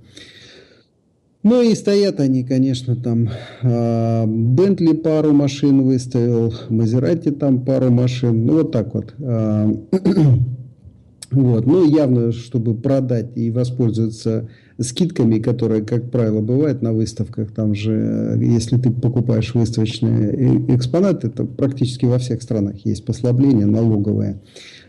[1.42, 3.28] Ну и стоят они, конечно, там.
[3.62, 8.46] А, Бентли пару машин выставил, Мазерати там пару машин.
[8.46, 9.14] Ну вот так вот.
[9.20, 9.72] А,
[11.30, 11.66] вот.
[11.66, 14.48] Ну явно, чтобы продать и воспользоваться
[14.78, 17.52] скидками, которые, как правило, бывают на выставках.
[17.52, 23.66] Там же, если ты покупаешь выставочные э, экспонаты, то практически во всех странах есть послабление
[23.66, 24.40] налоговое.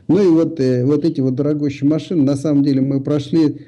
[0.07, 3.59] Ну и вот, э, вот эти вот дорогущие машины, на самом деле мы прошли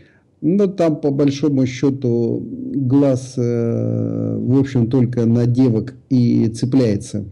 [0.41, 7.25] ну, там, по большому счету, глаз, э, в общем, только на девок и цепляется,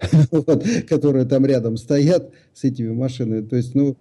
[0.30, 3.42] вот, которые там рядом стоят с этими машинами.
[3.42, 3.94] То есть, ну, э,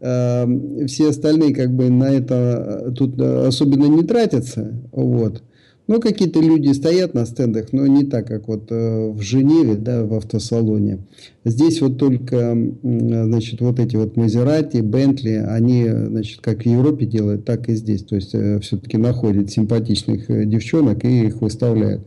[0.00, 4.72] все остальные как бы на это э, тут особенно не тратятся.
[4.92, 5.42] Вот.
[5.88, 10.04] Ну, какие-то люди стоят на стендах, но не так, как вот э, в Женеве, да,
[10.04, 10.98] в автосалоне.
[11.46, 17.46] Здесь вот только, значит, вот эти вот Мазерати, Бентли, они, значит, как в Европе делают,
[17.46, 18.04] так и здесь.
[18.04, 22.06] То есть, э, все-таки находят симпатичных э, девчонок и их выставляют.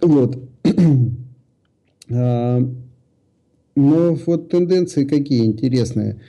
[0.00, 0.42] Вот.
[2.08, 2.60] А,
[3.74, 6.20] но вот тенденции какие интересные.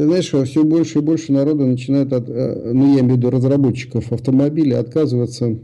[0.00, 3.28] Ты знаешь, все больше и больше народа начинает, от, э, ну я имею в виду
[3.28, 5.58] разработчиков автомобилей, отказываться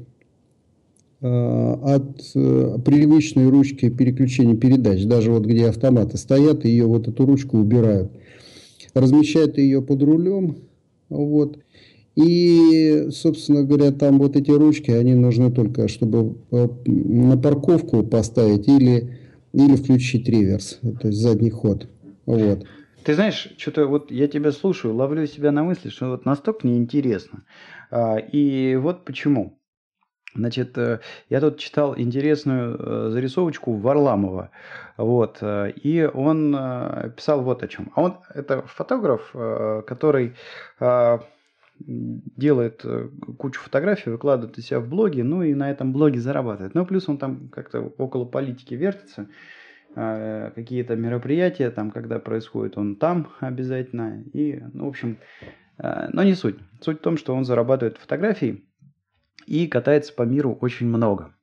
[1.22, 5.04] э, от э, привычной ручки переключения передач.
[5.04, 8.12] Даже вот где автоматы стоят, ее вот эту ручку убирают.
[8.92, 10.56] Размещают ее под рулем.
[11.08, 11.58] Вот.
[12.14, 19.16] И, собственно говоря, там вот эти ручки, они нужны только, чтобы на парковку поставить или,
[19.54, 21.88] или включить реверс, то есть задний ход.
[22.26, 22.66] Вот.
[23.06, 27.44] Ты знаешь, что-то вот я тебя слушаю, ловлю себя на мысли, что вот настолько неинтересно.
[27.88, 29.60] А, и вот почему.
[30.34, 30.98] Значит, э,
[31.28, 34.50] я тут читал интересную э, зарисовочку Варламова.
[34.96, 36.52] Вот, э, и он
[37.16, 37.92] писал вот о чем.
[37.94, 39.32] А он, это фотограф,
[39.86, 40.34] который
[41.78, 42.84] делает
[43.38, 46.74] кучу фотографий, выкладывает из себя в блоге, ну и на этом блоге зарабатывает.
[46.74, 49.28] Ну, плюс он там как-то около политики вертится.
[49.98, 54.22] Э, какие-то мероприятия, там, когда происходит, он там обязательно.
[54.34, 55.16] И, ну, в общем,
[55.78, 56.56] э, но не суть.
[56.82, 58.62] Суть в том, что он зарабатывает фотографии
[59.46, 61.34] и катается по миру очень много.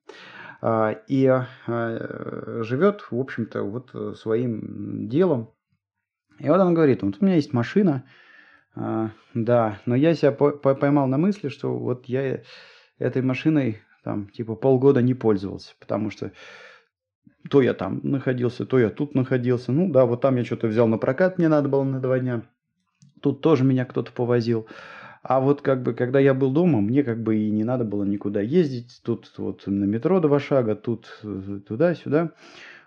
[0.62, 1.26] А, и
[1.66, 5.50] живет, в общем-то, вот своим делом.
[6.38, 8.06] И вот он говорит, вот у меня есть машина,
[8.76, 12.42] да, но я себя поймал на мысли, что вот я
[12.98, 16.32] этой машиной там типа полгода не пользовался, потому что
[17.50, 19.72] То я там находился, то я тут находился.
[19.72, 22.44] Ну да, вот там я что-то взял на прокат, мне надо было на два дня.
[23.22, 24.68] Тут тоже меня кто-то повозил.
[25.24, 28.04] А вот как бы, когда я был дома, мне как бы и не надо было
[28.04, 29.00] никуда ездить.
[29.04, 32.32] Тут вот на метро два шага, тут э, туда-сюда.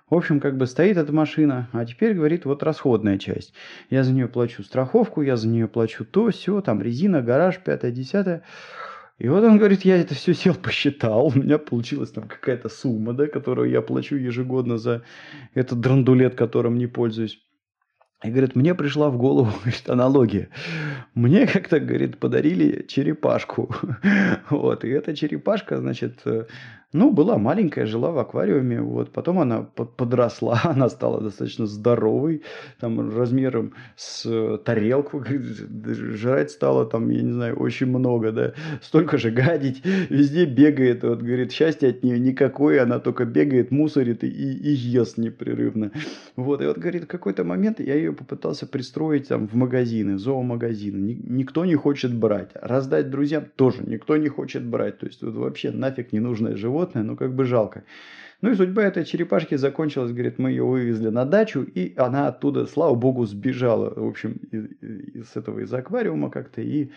[0.09, 3.55] В общем, как бы стоит эта машина, а теперь, говорит, вот расходная часть.
[3.91, 7.91] Я за нее плачу страховку, я за нее плачу то, все, там резина, гараж, пятое,
[7.91, 8.43] десятое.
[9.19, 13.15] И вот он говорит, я это все сел, посчитал, у меня получилась там какая-то сумма,
[13.15, 15.03] да, которую я плачу ежегодно за
[15.55, 17.39] этот драндулет, которым не пользуюсь.
[18.25, 20.49] И говорит, мне пришла в голову говорит, аналогия.
[21.15, 23.75] Мне как-то, говорит, подарили черепашку.
[24.51, 26.47] Вот, и эта черепашка, значит, э,
[26.93, 32.43] ну, была маленькая, жила в аквариуме, вот, потом она подросла, она стала достаточно здоровой,
[32.81, 39.19] там, размером с э, тарелку, жрать стала, там, я не знаю, очень много, да, столько
[39.19, 44.29] же гадить, везде бегает, вот, говорит, счастья от нее никакое, она только бегает, мусорит и,
[44.29, 45.91] и ест непрерывно,
[46.37, 50.21] вот, и вот, говорит, в какой-то момент я ее попытался пристроить, там, в магазины, в
[50.21, 55.35] зоомагазины, никто не хочет брать, раздать друзьям тоже никто не хочет брать, то есть, вот,
[55.35, 57.85] вообще нафиг ненужное животное, животное, ну как бы жалко.
[58.43, 62.67] Ну и судьба этой черепашки закончилась, говорит, мы ее вывезли на дачу, и она оттуда,
[62.67, 66.91] слава богу, сбежала, в общем, из, из этого, из аквариума как-то, и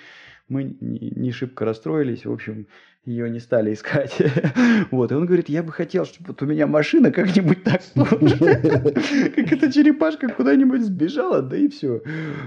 [0.49, 2.67] мы не, не шибко расстроились, в общем,
[3.05, 4.17] ее не стали искать.
[4.91, 8.38] Вот, и он говорит, я бы хотел, чтобы вот у меня машина как-нибудь так тоже,
[9.36, 12.01] как эта черепашка куда-нибудь сбежала, да и все.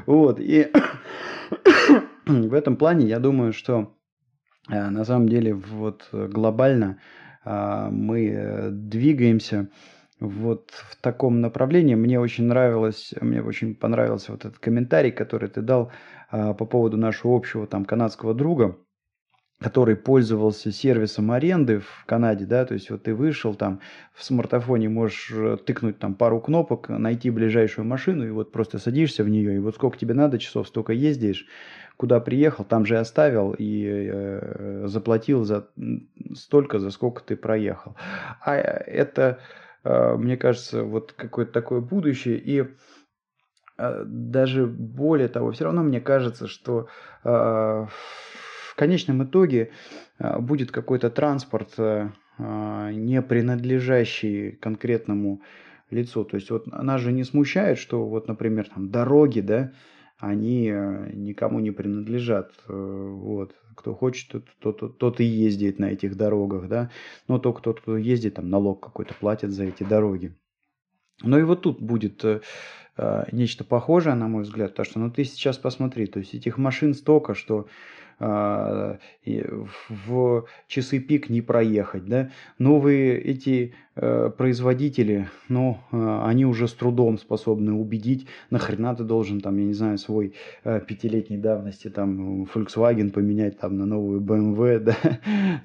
[0.05, 0.71] Вот, и
[2.27, 3.97] в этом плане я думаю, что
[4.69, 9.69] э, на самом деле вот глобально а, мы э, двигаемся
[10.21, 11.95] вот в таком направлении.
[11.95, 15.91] Мне очень нравилось, мне очень понравился вот этот комментарий, который ты дал
[16.31, 18.79] а, по поводу нашего общего там канадского друга,
[19.63, 23.81] который пользовался сервисом аренды в Канаде, да, то есть вот ты вышел там
[24.13, 29.25] в смартфоне, можешь э, тыкнуть там пару кнопок, найти ближайшую машину и вот просто садишься
[29.25, 31.47] в нее, и вот сколько тебе надо часов, столько ездишь,
[31.97, 35.69] куда приехал, там же оставил и э, заплатил за
[36.35, 37.97] столько, за сколько ты проехал.
[38.41, 39.39] А это,
[39.85, 42.39] э, мне кажется, вот какое-то такое будущее.
[42.39, 42.67] И
[43.79, 46.89] э, даже более того, все равно мне кажется, что
[47.25, 49.71] э, в конечном итоге
[50.19, 55.43] э, будет какой-то транспорт, э, не принадлежащий конкретному
[55.91, 56.25] лицу.
[56.25, 59.73] То есть вот нас же не смущает, что вот, например, там дороги, да,
[60.23, 62.53] они э, никому не принадлежат.
[62.69, 63.57] Э, вот.
[63.75, 66.91] Кто хочет, тот, тот, тот и ездит на этих дорогах, да.
[67.27, 70.33] Но только тот, кто ездит, там налог какой-то платит за эти дороги.
[71.23, 72.41] Но и вот тут будет э,
[73.33, 76.95] нечто похожее, на мой взгляд, потому что, ну, ты сейчас посмотри, то есть этих машин
[76.95, 77.67] столько, что
[79.89, 82.31] в часы пик не проехать, да.
[82.59, 89.41] Новые эти э, производители, ну, а, они уже с трудом способны убедить, нахрена ты должен
[89.41, 94.79] там, я не знаю, свой э, пятилетней давности там Volkswagen поменять там на новую BMW,
[94.81, 94.97] да,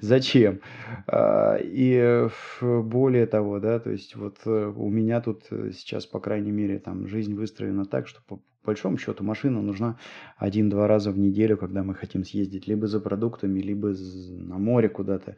[0.00, 0.60] зачем?
[1.06, 2.28] А, и
[2.60, 7.06] более того, да, то есть вот э, у меня тут сейчас, по крайней мере, там
[7.06, 8.20] жизнь выстроена так, что
[8.68, 9.98] большому счету машина нужна
[10.36, 13.94] один-два раза в неделю, когда мы хотим съездить либо за продуктами, либо
[14.30, 15.36] на море куда-то.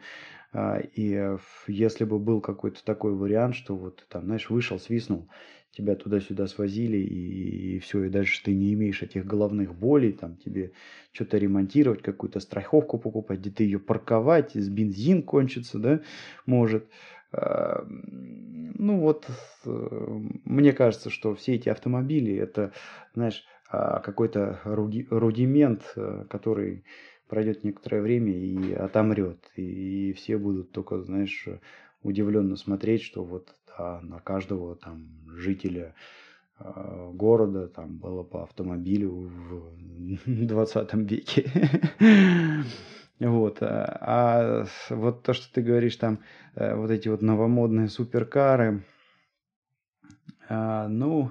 [0.52, 1.36] А, и
[1.68, 5.28] если бы был какой-то такой вариант, что вот там, знаешь, вышел, свистнул,
[5.70, 10.36] тебя туда-сюда свозили, и, и все, и дальше ты не имеешь этих головных болей, там
[10.36, 10.72] тебе
[11.12, 16.00] что-то ремонтировать, какую-то страховку покупать, где-то ее парковать, с бензин кончится, да,
[16.46, 16.84] может.
[17.32, 19.26] А, ну вот,
[19.64, 22.72] мне кажется, что все эти автомобили, это,
[23.14, 26.84] знаешь, а, какой-то рудимент, э, который
[27.28, 29.38] пройдет некоторое время и отомрет.
[29.54, 31.46] И все будут только, знаешь,
[32.02, 35.94] удивленно смотреть, что вот да, на каждого там жителя
[36.58, 39.30] а, города там было по автомобилю
[40.26, 41.50] в 20 веке.
[43.20, 43.58] Вот.
[43.60, 46.20] А, а вот то, что ты говоришь, там
[46.56, 48.82] э, вот эти вот новомодные суперкары,
[50.48, 51.30] а, ну,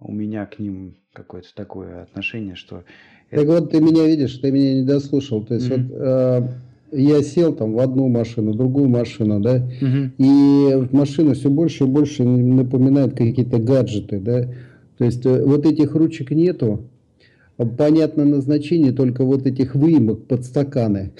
[0.00, 2.84] у меня к ним какое-то такое отношение, что...
[3.30, 3.52] Так это...
[3.52, 5.44] вот ты меня видишь, ты меня не дослушал.
[5.44, 5.88] То есть mm-hmm.
[5.88, 6.52] вот
[6.92, 10.10] э, я сел там в одну машину, в другую машину, да, mm-hmm.
[10.18, 14.48] и машина все больше и больше напоминает какие-то гаджеты, да.
[14.98, 16.90] То есть э, вот этих ручек нету,
[17.56, 21.12] понятно назначение только вот этих выемок под стаканы.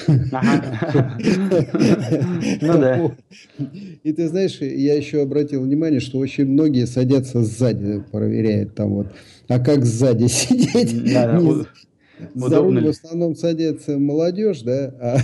[2.60, 3.16] Ну да.
[4.02, 9.06] И ты знаешь, я еще обратил внимание, что очень многие садятся сзади, проверяют там вот.
[9.48, 11.12] А как сзади сидеть?
[12.34, 15.18] За руль в основном садится молодежь, да, а,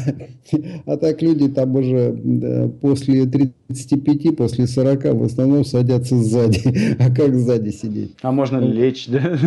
[0.86, 6.60] а так люди там уже да, после 35, после 40 в основном садятся сзади.
[6.98, 8.14] А как сзади сидеть?
[8.22, 9.38] А можно ну, лечь, да?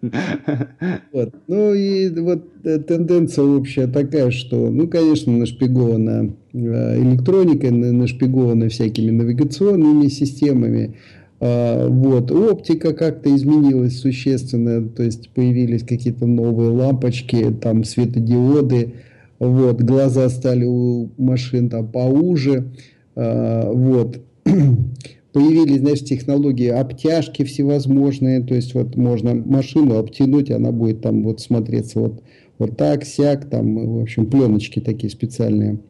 [1.12, 1.34] Вот.
[1.46, 9.10] Ну и вот э, тенденция общая такая, что, ну, конечно, нашпигована э, электроникой, нашпигована всякими
[9.10, 10.96] навигационными системами,
[11.44, 12.30] вот.
[12.30, 18.94] Оптика как-то изменилась существенно, то есть появились какие-то новые лампочки, там светодиоды,
[19.38, 19.82] вот.
[19.82, 22.72] глаза стали у машин там поуже,
[23.14, 24.20] а, вот.
[25.34, 31.40] Появились, знаешь, технологии обтяжки всевозможные, то есть вот можно машину обтянуть, она будет там вот
[31.40, 32.22] смотреться вот,
[32.58, 35.80] вот так, сяк, там, в общем, пленочки такие специальные.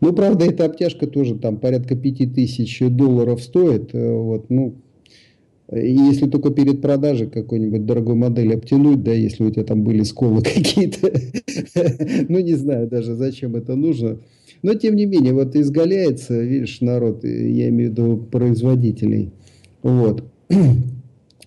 [0.00, 4.76] Ну, правда, эта обтяжка тоже там порядка 5000 долларов стоит, э, вот, ну,
[5.72, 10.02] и если только перед продажей какой-нибудь дорогой модели обтянуть, да, если у тебя там были
[10.04, 11.10] сколы какие-то,
[12.28, 14.18] ну не знаю даже, зачем это нужно.
[14.62, 19.30] Но тем не менее, вот изгаляется, видишь, народ, я имею в виду производителей.
[19.82, 20.24] Вот.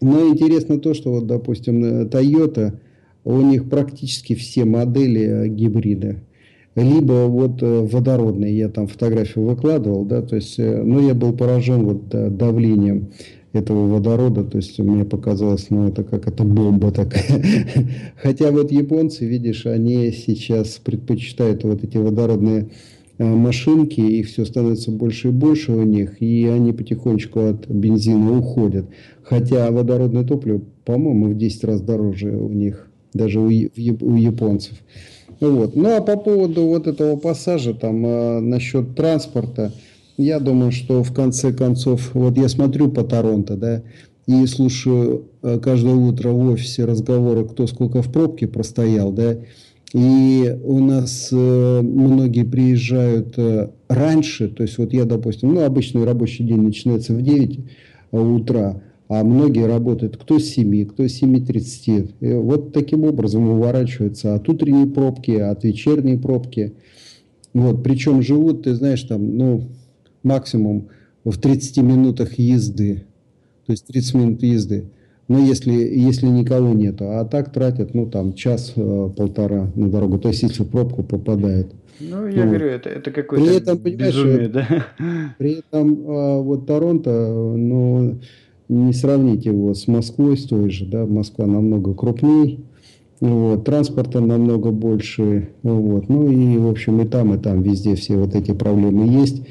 [0.02, 2.78] Но интересно то, что вот, допустим, Toyota,
[3.26, 6.18] у них практически все модели э, гибрида.
[6.76, 11.34] Либо вот э, водородные, я там фотографию выкладывал, да, то есть, э, ну, я был
[11.34, 13.10] поражен вот давлением
[13.52, 17.43] этого водорода, то есть мне показалось, ну это как это бомба такая.
[18.16, 22.70] Хотя вот японцы, видишь, они сейчас предпочитают вот эти водородные
[23.18, 28.38] э, машинки, их все становится больше и больше у них, и они потихонечку от бензина
[28.38, 28.86] уходят.
[29.24, 34.78] Хотя водородное топливо, по-моему, в 10 раз дороже у них, даже у, японцев.
[35.39, 35.76] Вот.
[35.76, 39.72] Ну а по поводу вот этого пассажа, там, э, насчет транспорта,
[40.20, 43.84] я думаю, что в конце концов, вот я смотрю по Торонто, да,
[44.28, 49.38] и слушаю э, каждое утро в офисе разговоры, кто сколько в пробке простоял, да,
[49.94, 56.04] и у нас э, многие приезжают э, раньше, то есть вот я, допустим, ну, обычный
[56.04, 57.60] рабочий день начинается в 9
[58.12, 62.14] утра, а многие работают кто с 7, кто с 7.30.
[62.20, 66.74] И вот таким образом уворачиваются от утренней пробки, от вечерней пробки.
[67.54, 69.70] Вот, причем живут, ты знаешь, там, ну,
[70.24, 70.90] максимум
[71.24, 73.04] в 30 минутах езды.
[73.66, 74.86] То есть 30 минут езды.
[75.28, 77.12] Но если, если никого нету.
[77.12, 80.18] А так тратят, ну, там, час-полтора на дорогу.
[80.18, 81.72] То есть, если в пробку попадает.
[82.00, 84.86] Ну, я ну, говорю, это, это какое-то при этом, безумие, да?
[85.38, 88.20] При этом а, вот Торонто, ну,
[88.70, 92.60] не сравнить его с Москвой, с той же, да, Москва намного крупнее,
[93.20, 98.16] вот, транспорта намного больше, вот, ну и, в общем, и там, и там, везде все
[98.16, 99.44] вот эти проблемы есть.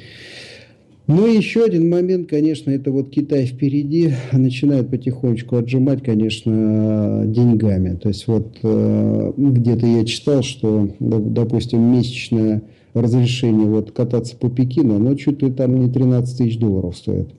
[1.08, 7.96] Ну и еще один момент, конечно, это вот Китай впереди начинает потихонечку отжимать, конечно, деньгами.
[7.96, 12.60] То есть вот э, где-то я читал, что, допустим, месячное
[12.92, 17.30] разрешение вот кататься по Пекину, оно чуть ли там не 13 тысяч долларов стоит.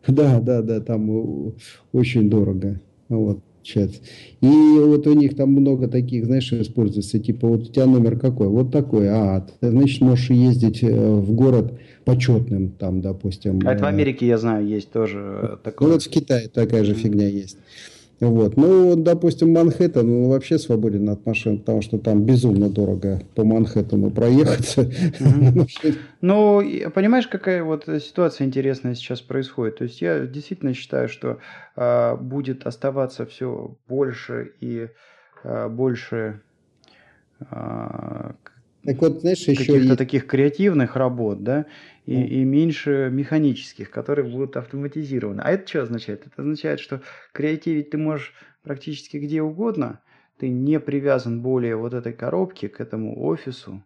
[0.08, 1.54] Да, да, да, там
[1.92, 2.80] очень дорого.
[3.10, 4.00] Вот общаться.
[4.42, 8.48] И вот у них там много таких, знаешь, используется, типа вот у тебя номер какой?
[8.48, 11.74] Вот такой, а, ты, значит, можешь ездить э, в город
[12.06, 13.60] почетным, там, допустим.
[13.66, 15.88] А это в э, Америке, я знаю, есть тоже ну, такое.
[15.88, 17.58] Ну вот в Китае такая же фигня есть.
[18.20, 18.56] Вот.
[18.56, 24.12] Ну, допустим, Манхэттен ну, вообще свободен от машин, потому что там безумно дорого по Манхэттену
[24.12, 24.90] проехаться.
[26.22, 26.64] Ну,
[26.96, 29.78] понимаешь, какая вот ситуация интересная сейчас происходит?
[29.78, 31.38] То есть я действительно считаю, что
[31.76, 34.88] а, будет оставаться все больше и
[35.44, 36.42] а, больше
[37.40, 38.36] а,
[38.86, 39.98] так вот, знаешь, еще каких-то есть...
[39.98, 41.66] таких креативных работ, да,
[42.06, 45.42] и, и меньше механических, которые будут автоматизированы.
[45.42, 46.26] А это что означает?
[46.26, 47.02] Это означает, что
[47.32, 48.34] креативить ты можешь
[48.64, 50.02] практически где угодно,
[50.38, 53.84] ты не привязан более вот этой коробке к этому офису.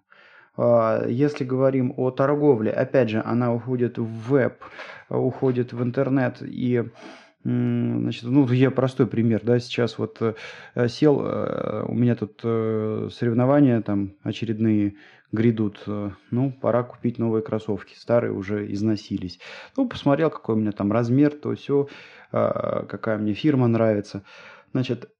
[0.57, 4.55] А, если говорим о торговле, опять же, она уходит в веб,
[5.09, 6.83] уходит в интернет и
[7.41, 13.07] Значит, ну, я простой пример, да, сейчас вот э, сел, э, у меня тут э,
[13.13, 14.95] соревнования там очередные
[15.31, 15.83] грядут,
[16.31, 19.39] ну, пора купить новые кроссовки, старые уже износились.
[19.77, 21.87] Ну, посмотрел, какой у меня там размер, то все,
[22.31, 24.23] какая мне фирма нравится.
[24.71, 25.11] Значит,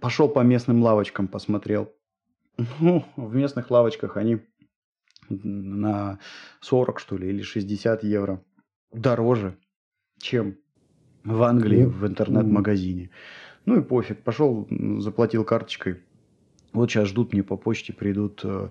[0.00, 1.92] пошел по местным лавочкам, посмотрел.
[2.80, 4.40] Ну, в местных лавочках они
[5.28, 6.18] на
[6.60, 8.42] 40, что ли, или 60 евро
[8.92, 9.58] дороже,
[10.18, 10.56] чем
[11.24, 13.10] в Англии в интернет-магазине.
[13.64, 14.68] Ну и пофиг, пошел,
[15.00, 16.02] заплатил карточкой.
[16.76, 18.68] Вот сейчас ждут мне по почте, придут э,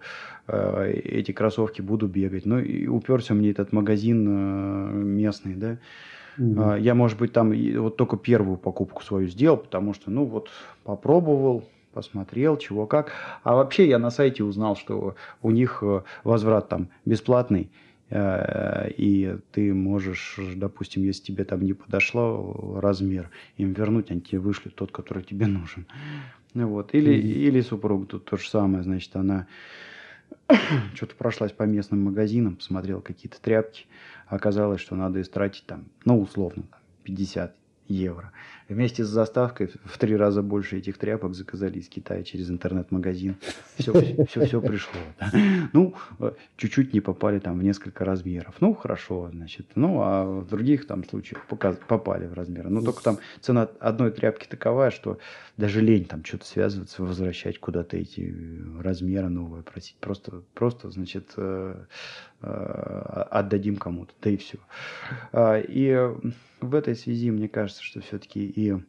[0.48, 2.46] э, эти кроссовки, буду бегать.
[2.46, 5.78] Ну и уперся мне этот магазин э, местный, да.
[6.38, 6.82] Mm-hmm.
[6.82, 10.50] Я, может быть, там вот только первую покупку свою сделал, потому что, ну вот,
[10.84, 13.12] попробовал, посмотрел, чего как.
[13.44, 15.82] А вообще я на сайте узнал, что у них
[16.24, 17.72] возврат там бесплатный.
[18.12, 24.76] И ты можешь, допустим, если тебе там не подошло размер, им вернуть, они тебе вышлют
[24.76, 25.88] тот, который тебе нужен.
[26.64, 26.94] Вот.
[26.94, 27.48] Или, mm-hmm.
[27.48, 29.48] или супруга тут то же самое, значит, она
[30.96, 33.86] что-то прошлась по местным магазинам, посмотрела какие-то тряпки,
[34.28, 36.64] оказалось, что надо истратить там, ну, условно,
[37.04, 37.56] 50
[37.88, 38.32] евро.
[38.68, 43.36] Вместе с заставкой в три раза больше этих тряпок заказали из Китая через интернет-магазин.
[43.78, 43.94] Все,
[44.26, 45.00] все, все пришло.
[45.20, 45.32] Да.
[45.74, 48.56] Ну, э, чуть-чуть не попали там в несколько размеров.
[48.62, 49.68] Ну, хорошо, значит.
[49.76, 52.70] Ну, а в других там случаях попали в размеры.
[52.70, 55.20] Ну, только там цена одной тряпки таковая, что
[55.58, 58.34] даже лень там что-то связываться, возвращать куда-то эти
[58.82, 59.98] размеры новые, просить.
[60.00, 61.86] Просто, просто значит, э,
[62.42, 64.58] э, отдадим кому-то, да и все.
[65.32, 66.12] А, и
[66.66, 68.72] в этой связи мне кажется, что все-таки и...
[68.72, 68.82] Ну,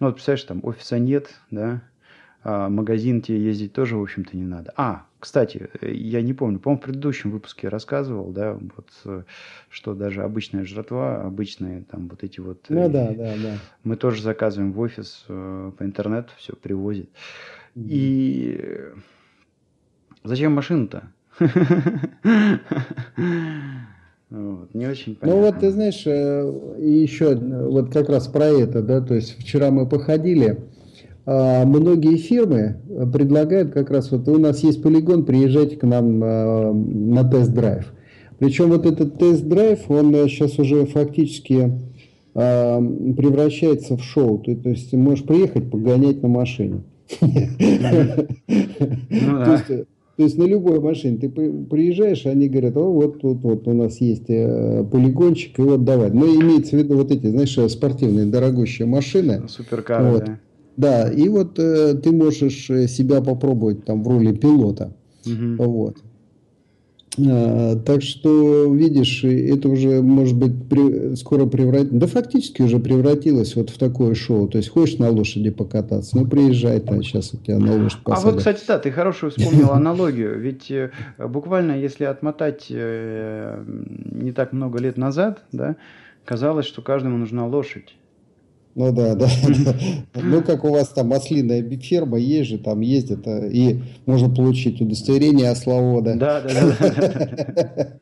[0.00, 1.82] вот представляешь, там офиса нет, да,
[2.44, 4.74] а магазин тебе ездить тоже, в общем-то, не надо.
[4.76, 9.24] А, кстати, я не помню, по-моему, в предыдущем выпуске я рассказывал, да, вот,
[9.70, 12.66] что даже обычная жратва, обычные там вот эти вот...
[12.68, 13.56] Ну, да, да, да.
[13.82, 17.08] Мы тоже заказываем в офис э, по интернету, все привозит.
[17.74, 18.92] И
[20.22, 21.10] зачем машину-то?
[24.34, 25.40] Вот, не очень понятно.
[25.40, 29.70] Ну вот ты знаешь, э, еще вот как раз про это, да, то есть вчера
[29.70, 30.58] мы походили,
[31.24, 32.76] а многие фирмы
[33.12, 37.92] предлагают как раз вот у нас есть полигон, приезжайте к нам а, на тест-драйв.
[38.40, 41.78] Причем вот этот тест-драйв, он сейчас уже фактически
[42.34, 44.38] а, превращается в шоу.
[44.38, 46.82] То, то есть ты можешь приехать погонять на машине.
[49.10, 49.84] Ну
[50.16, 54.00] то есть на любой машине ты приезжаешь, они говорят, о, вот тут вот, у нас
[54.00, 56.10] есть э, полигончик, и вот давай.
[56.10, 59.42] Но ну, имеется в виду вот эти, знаешь, спортивные дорогущие машины.
[59.48, 60.24] Суперкары, вот.
[60.24, 60.38] да.
[60.76, 64.92] Да, и вот э, ты можешь э, себя попробовать там в роли пилота.
[65.26, 65.64] Угу.
[65.64, 65.96] Вот.
[67.18, 73.54] А, так что, видишь, это уже, может быть, при, скоро превратится, да фактически уже превратилось
[73.56, 74.48] вот в такое шоу.
[74.48, 78.24] То есть, хочешь на лошади покататься, ну, приезжай, там, сейчас у тебя на лошадь посадят.
[78.24, 80.38] А вот, кстати, да, ты хорошую вспомнил аналогию.
[80.38, 85.76] Ведь э, буквально, если отмотать э, не так много лет назад, да,
[86.24, 87.94] казалось, что каждому нужна лошадь.
[88.74, 89.28] Ну да, да,
[89.64, 89.74] да.
[90.20, 95.50] Ну как у вас там ослиная ферма есть же, там ездят, и можно получить удостоверение
[95.50, 96.16] ословода.
[96.16, 97.98] Да, да, да.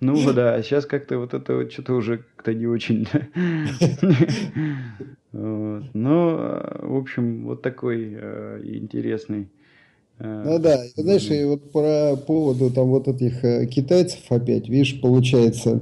[0.00, 3.06] Ну да, сейчас как-то вот это вот что-то уже как-то не очень.
[5.32, 9.48] Ну, в общем, вот такой э, интересный.
[10.20, 15.00] Э, ну да, знаешь, и вот по поводу там вот этих э, китайцев опять, видишь,
[15.00, 15.80] получается,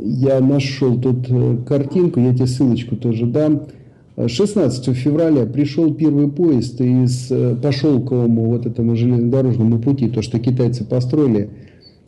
[0.00, 3.62] я нашел тут э, картинку, я тебе ссылочку тоже дам.
[4.16, 10.84] 16 февраля пришел первый поезд из, э, по вот этому железнодорожному пути, то, что китайцы
[10.84, 11.50] построили.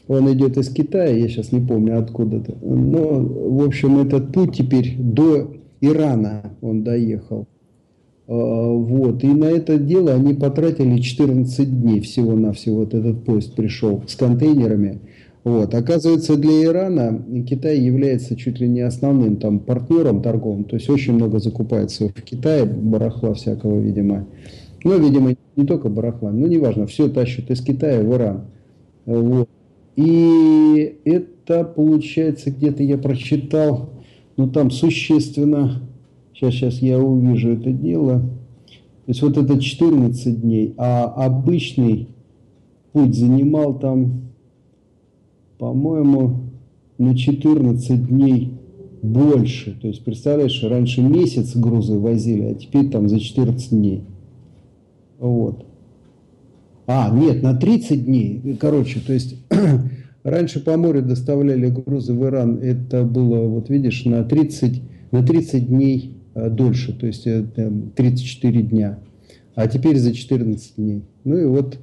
[0.08, 2.54] Он идет из Китая, я сейчас не помню откуда-то.
[2.62, 5.50] Но, в общем, этот путь теперь до
[5.80, 7.46] Ирана он доехал.
[8.28, 9.24] А, вот.
[9.24, 12.76] И на это дело они потратили 14 дней всего-навсего.
[12.80, 15.00] Вот этот поезд пришел с контейнерами.
[15.46, 15.76] Вот.
[15.76, 20.64] Оказывается, для Ирана Китай является чуть ли не основным там, партнером торговым.
[20.64, 24.26] То есть очень много закупается в Китае барахла всякого, видимо.
[24.82, 28.46] Ну, видимо, не только барахла, но неважно, все тащат из Китая в Иран.
[29.04, 29.48] Вот.
[29.94, 33.90] И это получается, где-то я прочитал,
[34.36, 35.80] ну там существенно,
[36.34, 42.08] сейчас, сейчас я увижу это дело, то есть вот это 14 дней, а обычный
[42.92, 44.26] путь занимал там
[45.58, 46.50] по-моему,
[46.98, 48.54] на 14 дней
[49.02, 49.78] больше.
[49.80, 54.04] То есть, представляешь, раньше месяц грузы возили, а теперь там за 14 дней.
[55.18, 55.64] Вот.
[56.86, 58.56] А, нет, на 30 дней.
[58.60, 59.36] Короче, то есть
[60.22, 62.58] раньше по морю доставляли грузы в Иран.
[62.58, 66.96] Это было, вот видишь, на 30, на 30 дней а, дольше.
[66.98, 68.98] То есть 34 дня.
[69.54, 71.02] А теперь за 14 дней.
[71.24, 71.78] Ну и вот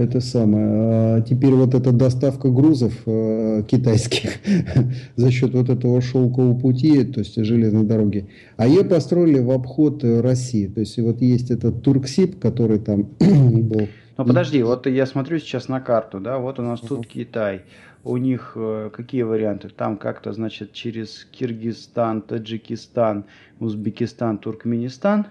[0.00, 0.66] это самое.
[0.66, 4.30] А теперь вот эта доставка грузов э, китайских
[5.16, 10.02] за счет вот этого шелкового пути, то есть железной дороги, а ее построили в обход
[10.02, 10.66] России.
[10.66, 13.88] То есть вот есть этот Турксиб, который там был.
[14.16, 17.62] Ну подожди, вот я смотрю сейчас на карту, да, вот у нас тут Китай.
[18.02, 19.68] У них э, какие варианты?
[19.68, 23.24] Там как-то, значит, через Киргизстан, Таджикистан,
[23.58, 25.26] Узбекистан, Туркменистан.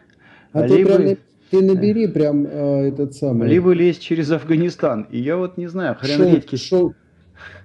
[0.53, 0.95] А либо...
[0.95, 1.17] прям
[1.51, 3.49] ты набери прям э, этот самый.
[3.49, 5.07] Либо лезть через Афганистан.
[5.11, 6.57] И я вот не знаю, хрен шел, редкий.
[6.57, 6.93] Шел,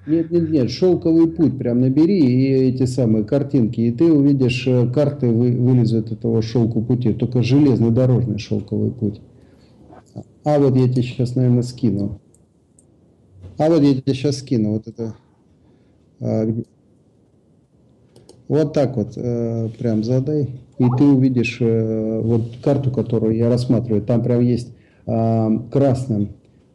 [0.07, 4.91] Нет, нет, нет, шелковый путь прям набери и эти самые картинки, и ты увидишь э,
[4.93, 9.20] карты вы, вылезут этого шелкового пути, только железнодорожный шелковый путь.
[10.45, 12.20] А вот я тебе сейчас, наверное, скину.
[13.59, 15.14] А вот я тебе сейчас скину вот это.
[16.20, 16.47] А,
[18.49, 24.03] вот так вот э, прям задай, и ты увидишь э, вот карту, которую я рассматриваю.
[24.03, 24.72] Там прям есть
[25.07, 26.30] э, красным.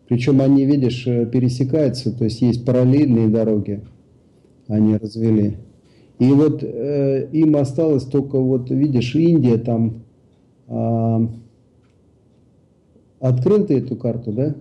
[0.08, 3.82] Причем они, видишь, э, пересекаются, то есть есть параллельные дороги.
[4.68, 5.58] Они развели.
[6.18, 10.04] И вот э, им осталось только, вот видишь, Индия там...
[10.68, 11.28] Э,
[13.20, 14.56] открыл ты эту карту, да?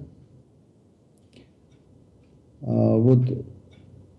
[2.61, 3.21] А, вот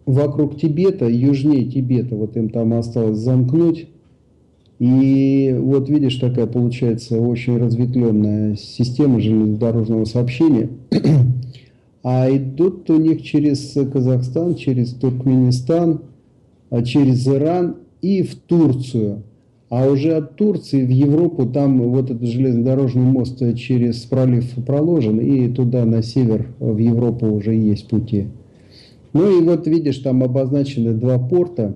[0.09, 3.87] вокруг Тибета, южнее Тибета, вот им там осталось замкнуть.
[4.79, 10.69] И вот видишь, такая получается очень разветвленная система железнодорожного сообщения.
[12.01, 15.99] А идут у них через Казахстан, через Туркменистан,
[16.69, 19.23] а через Иран и в Турцию.
[19.69, 25.49] А уже от Турции в Европу там вот этот железнодорожный мост через пролив проложен, и
[25.49, 28.27] туда на север в Европу уже есть пути.
[29.13, 31.75] Ну и вот видишь, там обозначены два порта.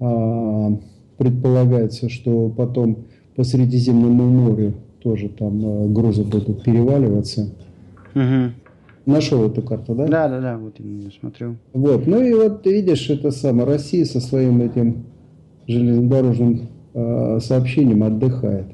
[0.00, 0.78] А,
[1.16, 3.04] предполагается, что потом
[3.36, 7.50] по Средиземному морю тоже там а, грузы будут переваливаться.
[8.14, 8.52] Угу.
[9.06, 10.06] Нашел эту карту, да?
[10.06, 11.56] Да, да, да, вот я смотрю.
[11.72, 15.04] Вот, ну и вот ты видишь, это самое, Россия со своим этим
[15.66, 18.66] железнодорожным э, сообщением отдыхает.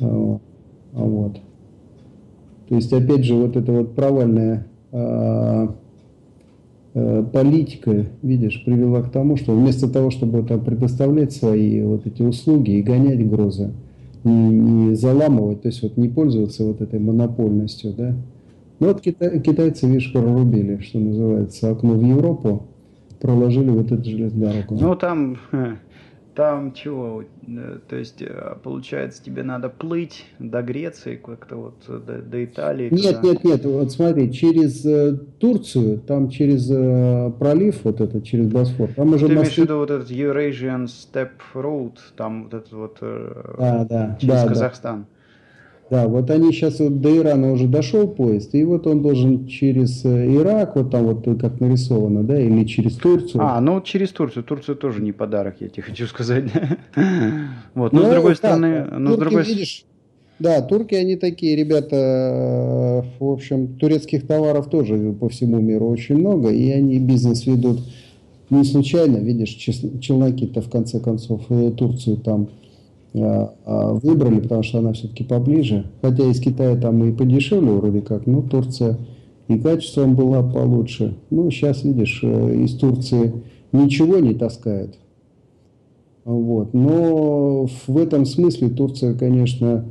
[0.00, 0.38] А,
[0.92, 1.40] вот.
[2.68, 5.68] То есть, опять же, вот это вот провальная э, Э,
[6.94, 12.72] политика, видишь, привела к тому, что вместо того, чтобы там предоставлять свои вот эти услуги
[12.72, 13.70] и гонять грозы,
[14.24, 18.14] не, не заламывать, то есть вот не пользоваться вот этой монопольностью, да.
[18.78, 22.64] Ну вот китай, китайцы, видишь, прорубили, что называется, окно в Европу,
[23.20, 24.76] проложили вот эту железную дорогу.
[24.80, 25.38] Ну там
[26.34, 27.24] там чего?
[27.46, 32.44] Э, то есть, э, получается, тебе надо плыть до Греции, как-то вот э, до, до
[32.44, 32.88] Италии?
[32.90, 33.28] Нет, куда?
[33.28, 33.64] нет, нет.
[33.64, 39.26] Вот смотри, через э, Турцию, там через э, пролив, вот это, через Босфор, там уже
[39.26, 43.84] Ты имеешь в виду вот этот Eurasian Step Road, там вот этот вот э, да,
[43.84, 45.00] да, через да, Казахстан?
[45.02, 45.11] Да.
[45.90, 50.04] Да, вот они сейчас вот до Ирана уже дошел поезд, и вот он должен через
[50.06, 53.42] э, Ирак, вот там вот как нарисовано, да, или через Турцию.
[53.42, 54.42] А, ну через Турцию.
[54.42, 56.44] Турция тоже не подарок, я тебе хочу сказать.
[57.74, 59.84] Вот, но с ну, другой стороны, но с другой видишь,
[60.38, 66.16] да, турки, они такие, ребята, э, в общем, турецких товаров тоже по всему миру очень
[66.16, 67.80] много, и они бизнес ведут
[68.50, 72.48] не случайно, видишь, челноки-то в конце концов э, Турцию там
[73.14, 75.86] выбрали, потому что она все-таки поближе.
[76.00, 78.98] Хотя из Китая там и подешевле вроде как, но Турция
[79.48, 81.16] и качеством была получше.
[81.30, 83.32] Ну, сейчас, видишь, э, из Турции
[83.72, 84.98] ничего не таскают.
[86.24, 86.72] Вот.
[86.72, 89.84] Но в этом смысле Турция, конечно,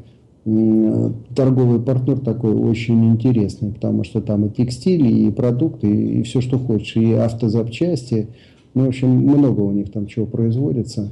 [1.36, 6.58] торговый партнер такой очень интересный, потому что там и текстиль, и продукты, и все, что
[6.58, 8.30] хочешь, и автозапчасти.
[8.74, 11.12] Ну, в общем, много у них там чего производится.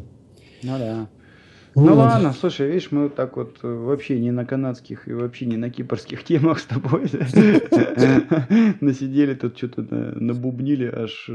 [0.64, 1.08] Ну да.
[1.76, 1.98] Ну вот.
[1.98, 5.70] ладно, слушай, видишь, мы так вот э, вообще не на канадских и вообще не на
[5.70, 7.02] кипрских темах с тобой
[8.82, 11.30] насидели тут что-то набубнили аж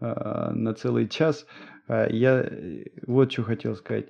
[0.00, 1.46] а, на целый час.
[1.88, 4.06] А, я э, вот что хотел сказать.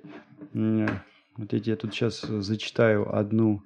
[0.53, 3.63] Вот я тут сейчас зачитаю одну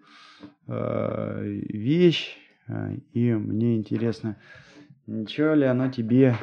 [0.68, 2.38] вещь,
[3.14, 4.38] и мне интересно,
[5.08, 6.36] ничего ли оно тебе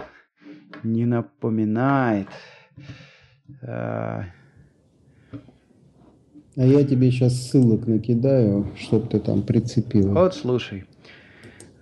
[0.83, 2.29] не напоминает.
[6.57, 10.13] А я тебе сейчас ссылок накидаю, чтоб ты там прицепил.
[10.13, 10.85] Вот слушай.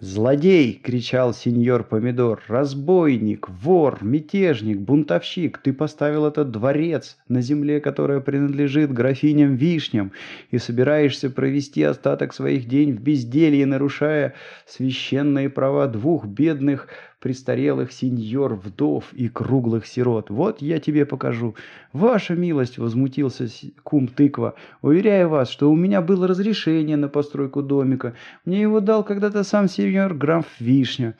[0.01, 2.43] «Злодей!»— кричал сеньор Помидор.
[2.49, 5.59] «Разбойник, вор, мятежник, бунтовщик!
[5.59, 10.13] Ты поставил этот дворец на земле, которая принадлежит графиням-вишням,
[10.51, 14.33] и собираешься провести остаток своих дней в безделье, нарушая
[14.67, 16.89] священные права двух бедных
[17.21, 20.31] престарелых сеньор, вдов и круглых сирот.
[20.31, 21.55] Вот я тебе покажу.
[21.93, 23.47] Ваша милость, возмутился
[23.83, 24.55] кум тыква.
[24.83, 28.15] Уверяю вас, что у меня было разрешение на постройку домика.
[28.45, 31.15] Мне его дал когда-то сам сеньор граф Вишня.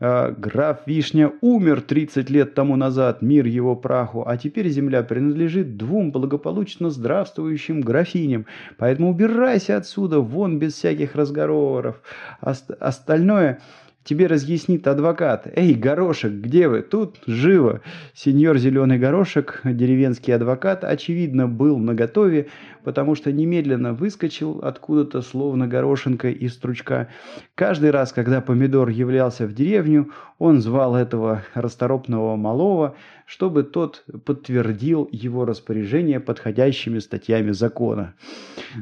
[0.00, 5.76] А, граф Вишня умер 30 лет тому назад, мир его праху, а теперь земля принадлежит
[5.76, 8.46] двум благополучно здравствующим графиням.
[8.76, 12.00] Поэтому убирайся отсюда, вон без всяких разговоров.
[12.40, 13.60] Ост- остальное
[14.08, 15.46] Тебе разъяснит адвокат.
[15.54, 16.80] Эй, горошек, где вы?
[16.80, 17.82] Тут живо.
[18.14, 22.46] Сеньор Зеленый Горошек, деревенский адвокат, очевидно, был наготове,
[22.84, 27.08] потому что немедленно выскочил откуда-то, словно горошинка из стручка.
[27.54, 32.96] Каждый раз, когда помидор являлся в деревню, он звал этого расторопного малого,
[33.28, 38.14] чтобы тот подтвердил его распоряжение подходящими статьями закона.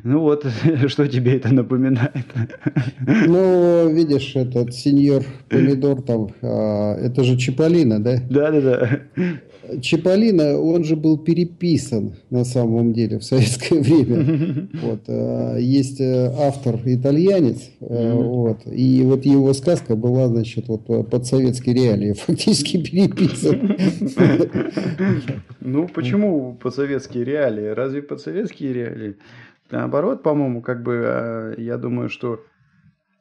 [0.05, 0.47] Ну вот,
[0.87, 2.27] что тебе это напоминает?
[3.01, 8.19] Ну, видишь, этот сеньор помидор там, а, это же Чиполлино, да?
[8.31, 9.01] Да,
[9.81, 14.69] Чиполлино, он же был переписан на самом деле в советское время.
[14.83, 20.87] Вот, э, есть э, автор итальянец, э, вот, и вот его сказка была, значит, вот
[20.87, 23.77] под советские реалии фактически переписан.
[25.61, 27.67] Ну, почему под советские реалии?
[27.67, 29.17] Разве под советские реалии?
[29.71, 32.41] Наоборот, по-моему, как бы, я думаю, что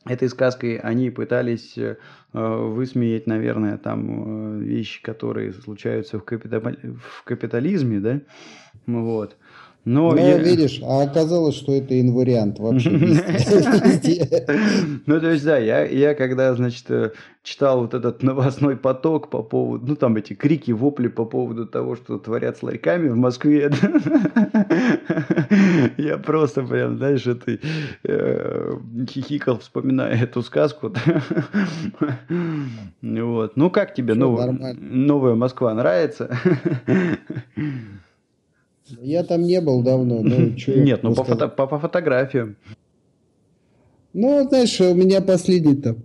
[0.05, 1.97] этой сказкой они пытались э,
[2.33, 6.77] высмеять, наверное, там э, вещи, которые случаются в, капитали...
[6.99, 8.21] в капитализме, да,
[8.85, 9.35] вот.
[9.85, 10.37] Но, Но я...
[10.39, 12.89] видишь, а оказалось, что это инвариант вообще.
[15.05, 17.11] Ну, то есть, да, я, я когда, значит, э,
[17.43, 21.95] читал вот этот новостной поток по поводу, ну, там эти крики, вопли по поводу того,
[21.95, 23.71] что творят с ларьками в Москве,
[25.97, 27.59] я просто прям, знаешь, это
[28.03, 28.73] э,
[29.07, 30.91] хихикал, вспоминая эту сказку.
[33.01, 33.55] Вот.
[33.55, 36.35] Ну, как тебе новая Москва нравится?
[39.01, 40.21] Я там не был давно.
[40.67, 42.55] Нет, ну по, фото, по, по фотографиям.
[44.13, 45.97] Ну, знаешь, у меня последний там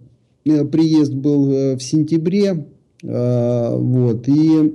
[0.44, 2.66] э, приезд был э, в сентябре.
[3.02, 4.74] Э, вот, и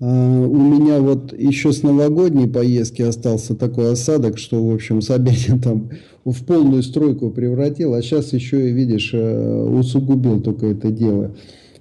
[0.00, 5.90] у меня вот еще с новогодней поездки остался такой осадок, что, в общем, Собянин там
[6.24, 11.34] в полную стройку превратил, а сейчас еще и, видишь, усугубил только это дело.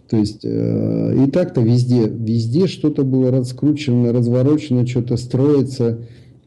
[0.10, 6.00] То есть э, и так-то везде, везде что-то было раскручено, разворочено, что-то строится.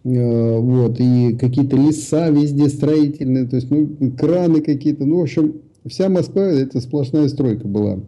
[0.05, 5.05] Э, вот, и какие-то леса везде строительные, то есть, ну, краны какие-то.
[5.05, 8.01] Ну, в общем, вся Москва это сплошная стройка была.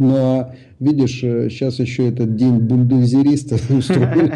[0.00, 4.32] Ну, а видишь, сейчас э, еще этот день бульдозериста устроили.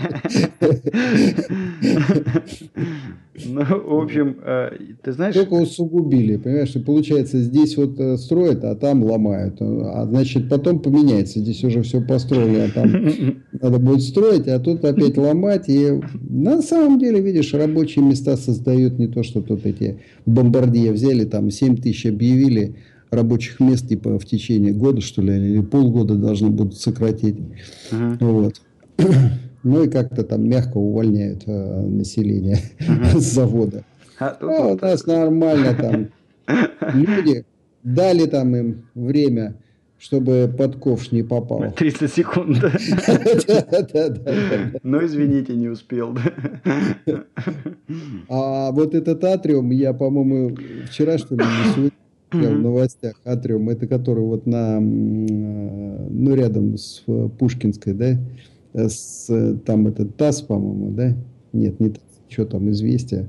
[3.46, 4.70] Ну, в общем, э,
[5.02, 5.34] ты знаешь...
[5.34, 9.56] Только усугубили, понимаешь, и получается, здесь вот э, строят, а там ломают.
[9.60, 11.40] А значит, потом поменяется.
[11.40, 12.92] Здесь уже все построили, а там
[13.62, 15.70] надо будет строить, а тут опять ломать.
[15.70, 15.98] И
[16.28, 21.50] на самом деле, видишь, рабочие места создают не то, что тут эти бомбардье взяли, там
[21.50, 22.76] 7 тысяч объявили,
[23.10, 27.36] рабочих мест типа в течение года, что ли, или полгода должны будут сократить.
[27.90, 28.16] Uh-huh.
[28.20, 28.60] Вот.
[29.66, 33.18] Ну и как-то там мягко увольняют э, население uh-huh.
[33.18, 33.82] с завода.
[34.20, 36.08] А, ну, у нас нормально там.
[36.92, 37.46] Люди
[37.82, 39.56] дали там им время,
[39.98, 41.72] чтобы под ковш не попал.
[41.76, 42.72] 30 секунд, да?
[44.82, 46.16] Ну, извините, не успел.
[48.28, 50.56] А вот этот атриум, я, по-моему,
[50.90, 51.44] вчера, что ли,
[52.34, 58.18] не сегодня в новостях Атриум, это который вот на, ну, рядом с э, Пушкинской, да,
[58.74, 61.16] с, там этот ТАСС, по-моему, да?
[61.52, 63.28] Нет, не ТАСС, что там, известия.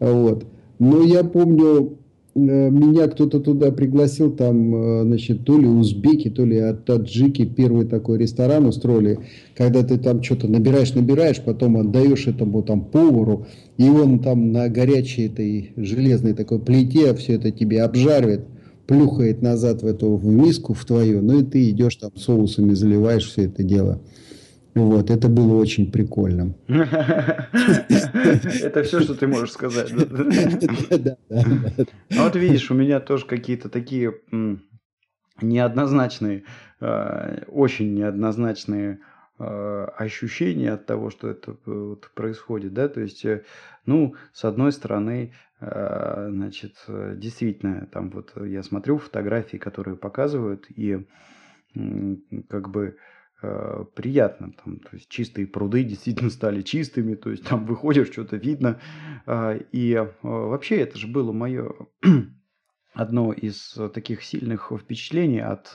[0.00, 0.46] Вот.
[0.78, 1.88] Но я помню, э,
[2.36, 8.18] меня кто-то туда пригласил, там, э, значит, то ли узбеки, то ли таджики первый такой
[8.18, 9.20] ресторан устроили,
[9.54, 13.46] когда ты там что-то набираешь, набираешь, потом отдаешь этому там повару,
[13.78, 18.46] и он там на горячей этой железной такой плите все это тебе обжаривает,
[18.86, 23.26] плюхает назад в эту в миску в твою, ну и ты идешь там соусами заливаешь
[23.26, 24.00] все это дело.
[24.76, 26.54] Вот, это было очень прикольно.
[26.68, 27.48] Это
[28.82, 29.90] все, что ты можешь сказать.
[29.90, 29.96] А
[32.22, 34.12] вот видишь, у меня тоже какие-то такие
[35.40, 36.44] неоднозначные,
[36.80, 39.00] а, очень неоднозначные
[39.38, 43.44] а, ощущения от того, что это вот происходит, да, то есть, э,
[43.86, 51.06] ну, с одной стороны, значит, действительно, там вот я смотрю фотографии, которые показывают, и
[52.48, 52.98] как бы
[53.46, 54.52] Э, приятно.
[54.64, 58.80] Там, то есть чистые пруды действительно стали чистыми, то есть там выходишь, что-то видно.
[59.26, 61.72] Э, и э, вообще это же было мое
[62.92, 65.72] одно из таких сильных впечатлений от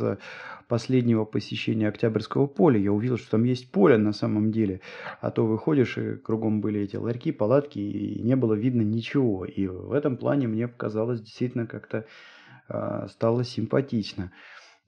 [0.68, 2.80] последнего посещения Октябрьского поля.
[2.80, 4.82] Я увидел, что там есть поле на самом деле.
[5.22, 9.46] А то выходишь, и кругом были эти ларьки, палатки, и не было видно ничего.
[9.46, 12.06] И в этом плане мне показалось действительно как-то
[13.10, 14.32] стало симпатично.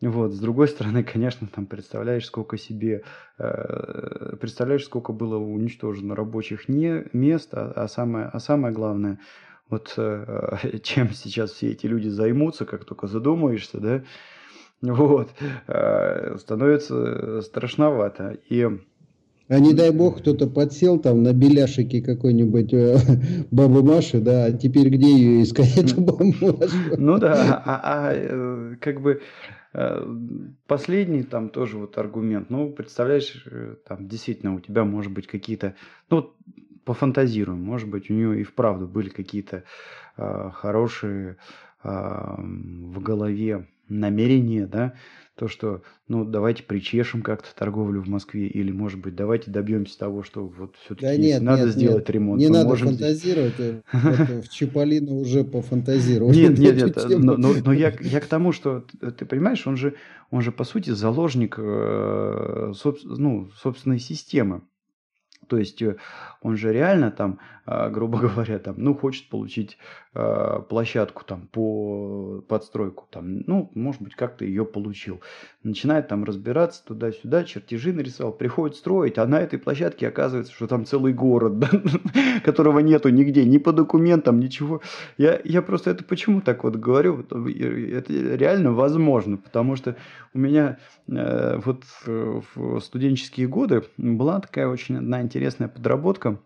[0.09, 3.03] Вот, с другой стороны, конечно, там представляешь, сколько себе,
[3.37, 9.19] э, представляешь, сколько было уничтожено рабочих не, мест, а, а, самое, а самое главное,
[9.69, 14.03] вот э, чем сейчас все эти люди займутся, как только задумаешься, да,
[14.81, 15.29] вот,
[15.67, 18.37] э, становится страшновато.
[18.49, 18.67] И
[19.49, 22.97] А не дай бог, кто-то подсел там на беляшике какой-нибудь э,
[23.51, 26.57] бабы Маши, да, а теперь где ее искать, эту бабу Машу?
[26.97, 29.21] Ну да, а, а, а как бы
[29.73, 30.15] э,
[30.65, 32.49] последний там тоже вот аргумент.
[32.49, 35.75] Ну, представляешь, э, там действительно у тебя может быть какие-то,
[36.09, 36.33] ну,
[36.85, 39.63] пофантазируем, может быть, у нее и вправду были какие-то
[40.17, 41.35] э, хорошие
[41.83, 44.93] э, в голове намерения, да,
[45.35, 50.21] то, что, ну, давайте причешем как-то торговлю в Москве, или, может быть, давайте добьемся того,
[50.21, 52.39] что вот все-таки да нет, надо нет, сделать нет, ремонт.
[52.39, 53.81] Не надо фантазировать, здесь...
[53.91, 56.31] Э, в Чиполлино уже пофантазировал.
[56.31, 59.95] Нет, нет, нет, но, я, к тому, что, ты понимаешь, он же,
[60.29, 62.73] он же по сути, заложник э,
[63.03, 64.61] ну, собственной системы.
[65.47, 65.97] То есть э,
[66.41, 69.77] он же реально там, грубо говоря, там, ну, хочет получить
[70.13, 75.21] а, площадку там по подстройку, там, ну, может быть, как-то ее получил.
[75.63, 80.85] Начинает там разбираться туда-сюда, чертежи нарисовал, приходит строить, а на этой площадке оказывается, что там
[80.85, 81.69] целый город, да,
[82.43, 84.81] которого нету нигде, ни по документам, ничего.
[85.17, 89.95] Я, я просто это почему так вот говорю, это реально возможно, потому что
[90.33, 96.39] у меня э, вот в студенческие годы была такая очень одна интересная подработка,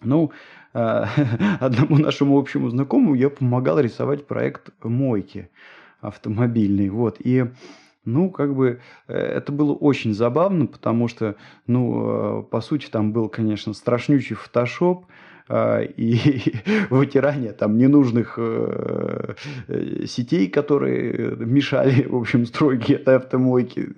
[0.00, 0.32] ну,
[0.74, 1.04] э,
[1.60, 5.50] одному нашему общему знакомому я помогал рисовать проект мойки
[6.00, 6.88] автомобильной.
[6.88, 7.16] Вот.
[7.20, 7.46] И
[8.04, 11.36] ну, как бы э, это было очень забавно, потому что,
[11.66, 15.12] ну, э, по сути, там был, конечно, страшнючий фотошоп, а,
[15.48, 16.52] и
[16.90, 19.34] вытирание там ненужных э,
[19.68, 23.88] э, сетей, которые мешали, в общем, стройке этой автомойки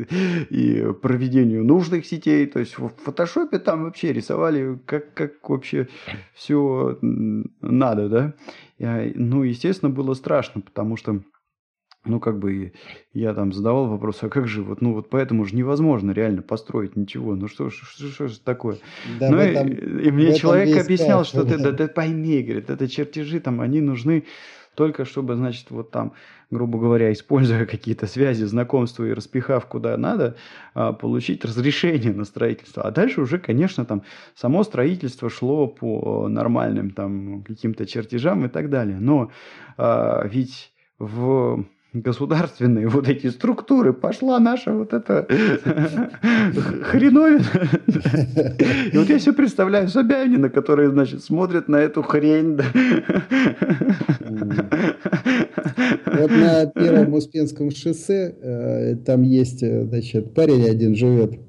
[0.51, 2.47] и проведению нужных сетей.
[2.47, 5.89] То есть в фотошопе там вообще рисовали как, как вообще
[6.35, 8.35] все надо, да.
[9.15, 11.21] Ну, естественно, было страшно, потому что
[12.05, 12.73] ну, как бы
[13.13, 16.97] я там задавал вопрос, а как же, вот, ну, вот поэтому же невозможно реально построить
[16.97, 18.79] ничего, ну, что, что, что, же такое?
[19.19, 22.89] Да, ну, этом, и, и мне человек объяснял, что ты, да, да пойми, говорит, это
[22.89, 24.25] чертежи там, они нужны
[24.75, 26.15] только чтобы, значит, вот там,
[26.51, 30.37] грубо говоря, используя какие-то связи, знакомства и распихав куда надо,
[30.75, 32.85] а, получить разрешение на строительство.
[32.85, 38.71] А дальше уже, конечно, там само строительство шло по нормальным там каким-то чертежам и так
[38.71, 38.99] далее.
[39.01, 39.31] Но
[39.77, 45.27] а, ведь в государственные вот эти структуры, пошла наша вот эта
[46.83, 47.45] хреновина.
[48.93, 52.59] И вот я себе представляю Собянина, который, значит, смотрит на эту хрень.
[56.07, 61.41] Вот на Первом Успенском шоссе э, там есть, э, значит, парень один живет.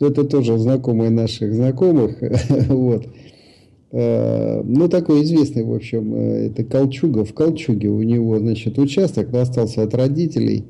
[0.00, 2.16] Это тоже знакомый наших знакомых.
[2.68, 3.06] Вот.
[3.90, 7.24] Э, ну, такой известный, в общем, э, это Колчуга.
[7.24, 10.64] В Колчуге у него, значит, участок остался от родителей.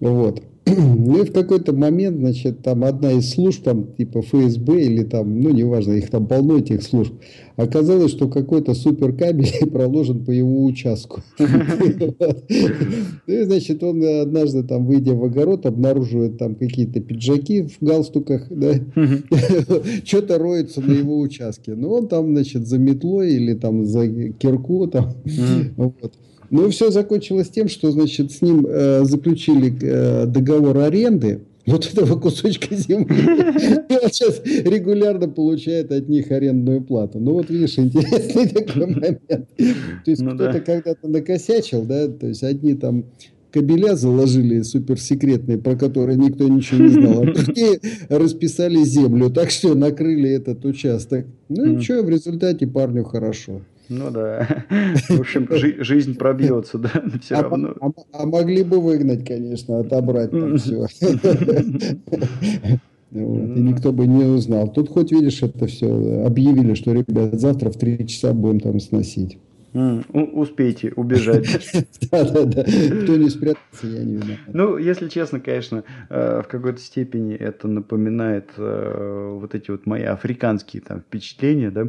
[0.00, 0.42] Вот.
[0.76, 5.40] Ну и в какой-то момент, значит, там одна из служб, там, типа ФСБ или там,
[5.40, 7.14] ну, неважно, их там полно, этих служб,
[7.56, 11.22] оказалось, что какой-то суперкабель проложен по его участку.
[11.98, 12.14] Ну
[13.26, 18.74] и, значит, он однажды, там, выйдя в огород, обнаруживает там какие-то пиджаки в галстуках, да,
[20.04, 21.74] что-то роется на его участке.
[21.74, 25.14] Ну, он там, значит, за метлой или там за кирку, там,
[25.76, 26.14] вот.
[26.50, 31.86] Ну и все закончилось тем, что, значит, с ним э, заключили э, договор аренды вот
[31.92, 33.16] этого кусочка земли.
[33.88, 37.18] И он сейчас регулярно получает от них арендную плату.
[37.20, 39.20] Ну вот видишь, интересный такой момент.
[39.28, 40.60] То есть ну, кто-то да.
[40.60, 43.04] когда-то накосячил, да, то есть одни там
[43.50, 49.74] кабеля заложили суперсекретные, про которые никто ничего не знал, а другие расписали землю, так что
[49.74, 51.26] накрыли этот участок.
[51.48, 53.62] Ну и что, в результате парню хорошо.
[53.88, 54.46] Ну да.
[55.08, 56.90] В общем, жи- жизнь пробьется, да,
[57.22, 57.74] все а, равно.
[57.80, 60.86] А, а могли бы выгнать, конечно, отобрать там все.
[63.10, 64.70] Вот, и никто бы не узнал.
[64.70, 69.38] Тут хоть видишь, это все объявили, что, ребят, завтра в три часа будем там сносить.
[69.72, 71.46] Успейте убежать.
[72.10, 72.64] Да-да-да.
[72.64, 74.38] Кто не спрятался, я не виноват.
[74.52, 80.04] Ну, если честно, конечно, э, в какой-то степени это напоминает э, вот эти вот мои
[80.04, 81.88] африканские там впечатления, да,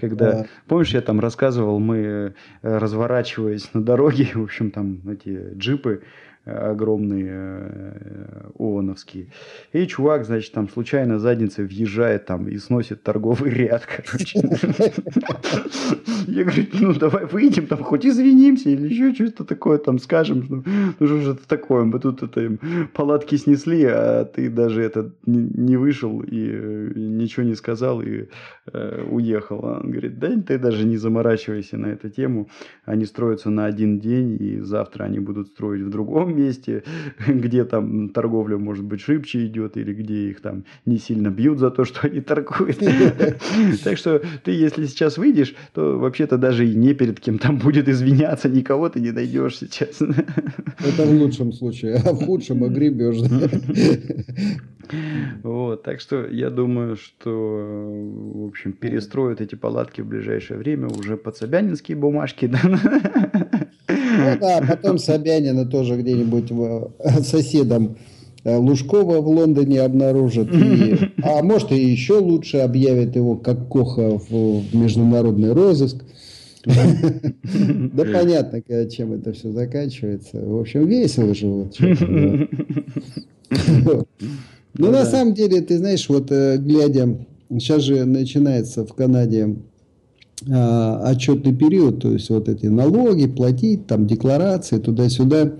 [0.00, 0.46] когда, да.
[0.66, 2.32] помнишь, я там рассказывал, мы э,
[2.62, 6.02] разворачиваясь на дороге, в общем, там эти джипы,
[6.44, 9.28] огромные э, ООНовские.
[9.72, 14.40] И чувак, значит, там случайно задницей въезжает там и сносит торговый ряд, короче.
[16.26, 20.64] Я говорю, ну давай выйдем, там хоть извинимся или еще что-то такое там скажем.
[20.98, 22.58] Ну, что же это такое, мы тут это им
[22.94, 28.28] палатки снесли, а ты даже это не вышел и э, ничего не сказал и
[28.72, 29.64] э, уехал.
[29.64, 32.48] Он говорит, да ты даже не заморачивайся на эту тему,
[32.84, 36.82] они строятся на один день, и завтра они будут строить в другом другом месте,
[37.28, 41.70] где там торговля, может быть, шибче идет, или где их там не сильно бьют за
[41.70, 42.78] то, что они торгуют.
[43.84, 47.88] Так что ты, если сейчас выйдешь, то вообще-то даже и не перед кем там будет
[47.88, 50.00] извиняться, никого ты не найдешь сейчас.
[50.00, 53.18] Это в лучшем случае, а в худшем огребешь.
[55.42, 61.16] Вот, так что я думаю, что, в общем, перестроят эти палатки в ближайшее время уже
[61.16, 62.60] под собянинские бумажки, да?
[64.20, 66.19] Ну да, потом Собянина тоже где-нибудь
[67.22, 67.96] соседом
[68.44, 70.48] э, Лужкова в Лондоне обнаружат.
[70.52, 76.04] И, а может и еще лучше объявят его как Коха в международный розыск.
[76.64, 80.44] Да понятно, чем это все заканчивается.
[80.44, 81.46] В общем, весело же.
[81.46, 81.76] Вот,
[83.84, 84.06] ну,
[84.78, 85.06] ну, на да.
[85.06, 89.56] самом деле, ты знаешь, вот э, глядя, сейчас же начинается в Канаде
[90.46, 95.52] отчетный период, то есть вот эти налоги платить, там декларации туда-сюда,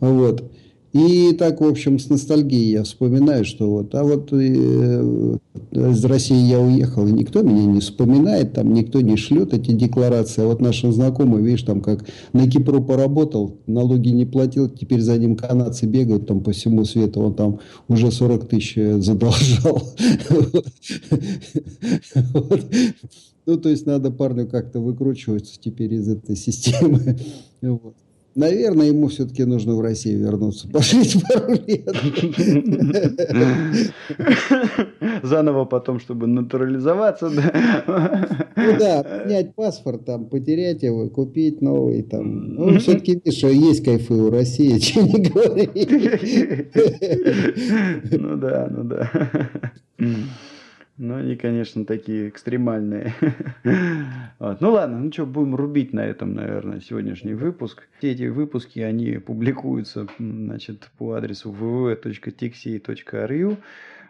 [0.00, 0.51] вот.
[0.92, 5.38] И так, в общем, с ностальгией я вспоминаю, что вот, а вот э,
[5.72, 10.42] из России я уехал, и никто меня не вспоминает, там никто не шлет эти декларации.
[10.42, 12.04] А вот наши знакомые, видишь, там как
[12.34, 17.22] на Кипру поработал, налоги не платил, теперь за ним канадцы бегают там по всему свету,
[17.22, 19.82] он там уже 40 тысяч задолжал.
[23.44, 27.18] Ну, то есть надо парню как-то выкручиваться теперь из этой системы.
[28.34, 31.94] Наверное, ему все-таки нужно в Россию вернуться, пожить пару лет.
[35.22, 38.28] Заново потом, чтобы натурализоваться, да?
[38.56, 42.54] Ну да, менять паспорт, там, потерять его, купить новый, там.
[42.54, 45.68] Ну, все-таки, видишь, есть кайфы у России, чем не говори.
[48.12, 49.10] Ну да, ну да.
[50.98, 53.14] Ну, они, конечно, такие экстремальные.
[54.38, 54.60] вот.
[54.60, 57.88] Ну ладно, ну что, будем рубить на этом, наверное, сегодняшний выпуск.
[57.98, 63.56] Все эти выпуски, они публикуются значит, по адресу www.tixi.ru.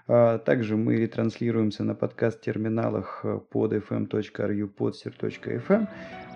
[0.09, 5.89] А также мы ретранслируемся на подкаст-терминалах под fm.ru, podster.fm.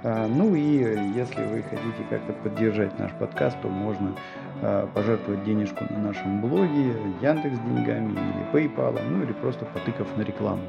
[0.04, 4.14] А, ну и если вы хотите как-то поддержать наш подкаст, то можно
[4.62, 10.22] а, пожертвовать денежку на нашем блоге, Яндекс деньгами или PayPal, ну или просто потыкав на
[10.22, 10.62] рекламу.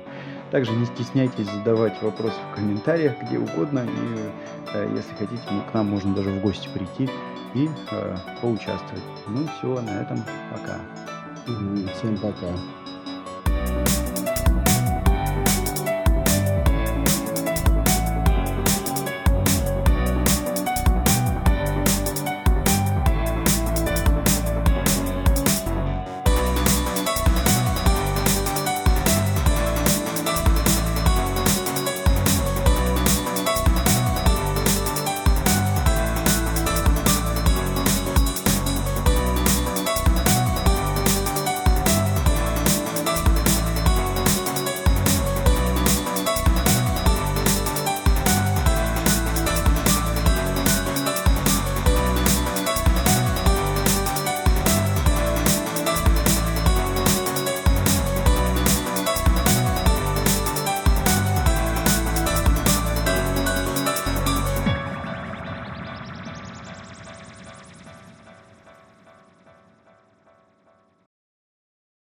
[0.49, 5.87] Также не стесняйтесь задавать вопросы в комментариях где угодно, и а, если хотите, к нам
[5.87, 7.07] можно даже в гости прийти
[7.53, 7.69] и
[8.41, 9.03] поучаствовать.
[9.27, 10.17] Ну все, на этом
[10.51, 10.79] пока.
[11.93, 12.47] Всем пока.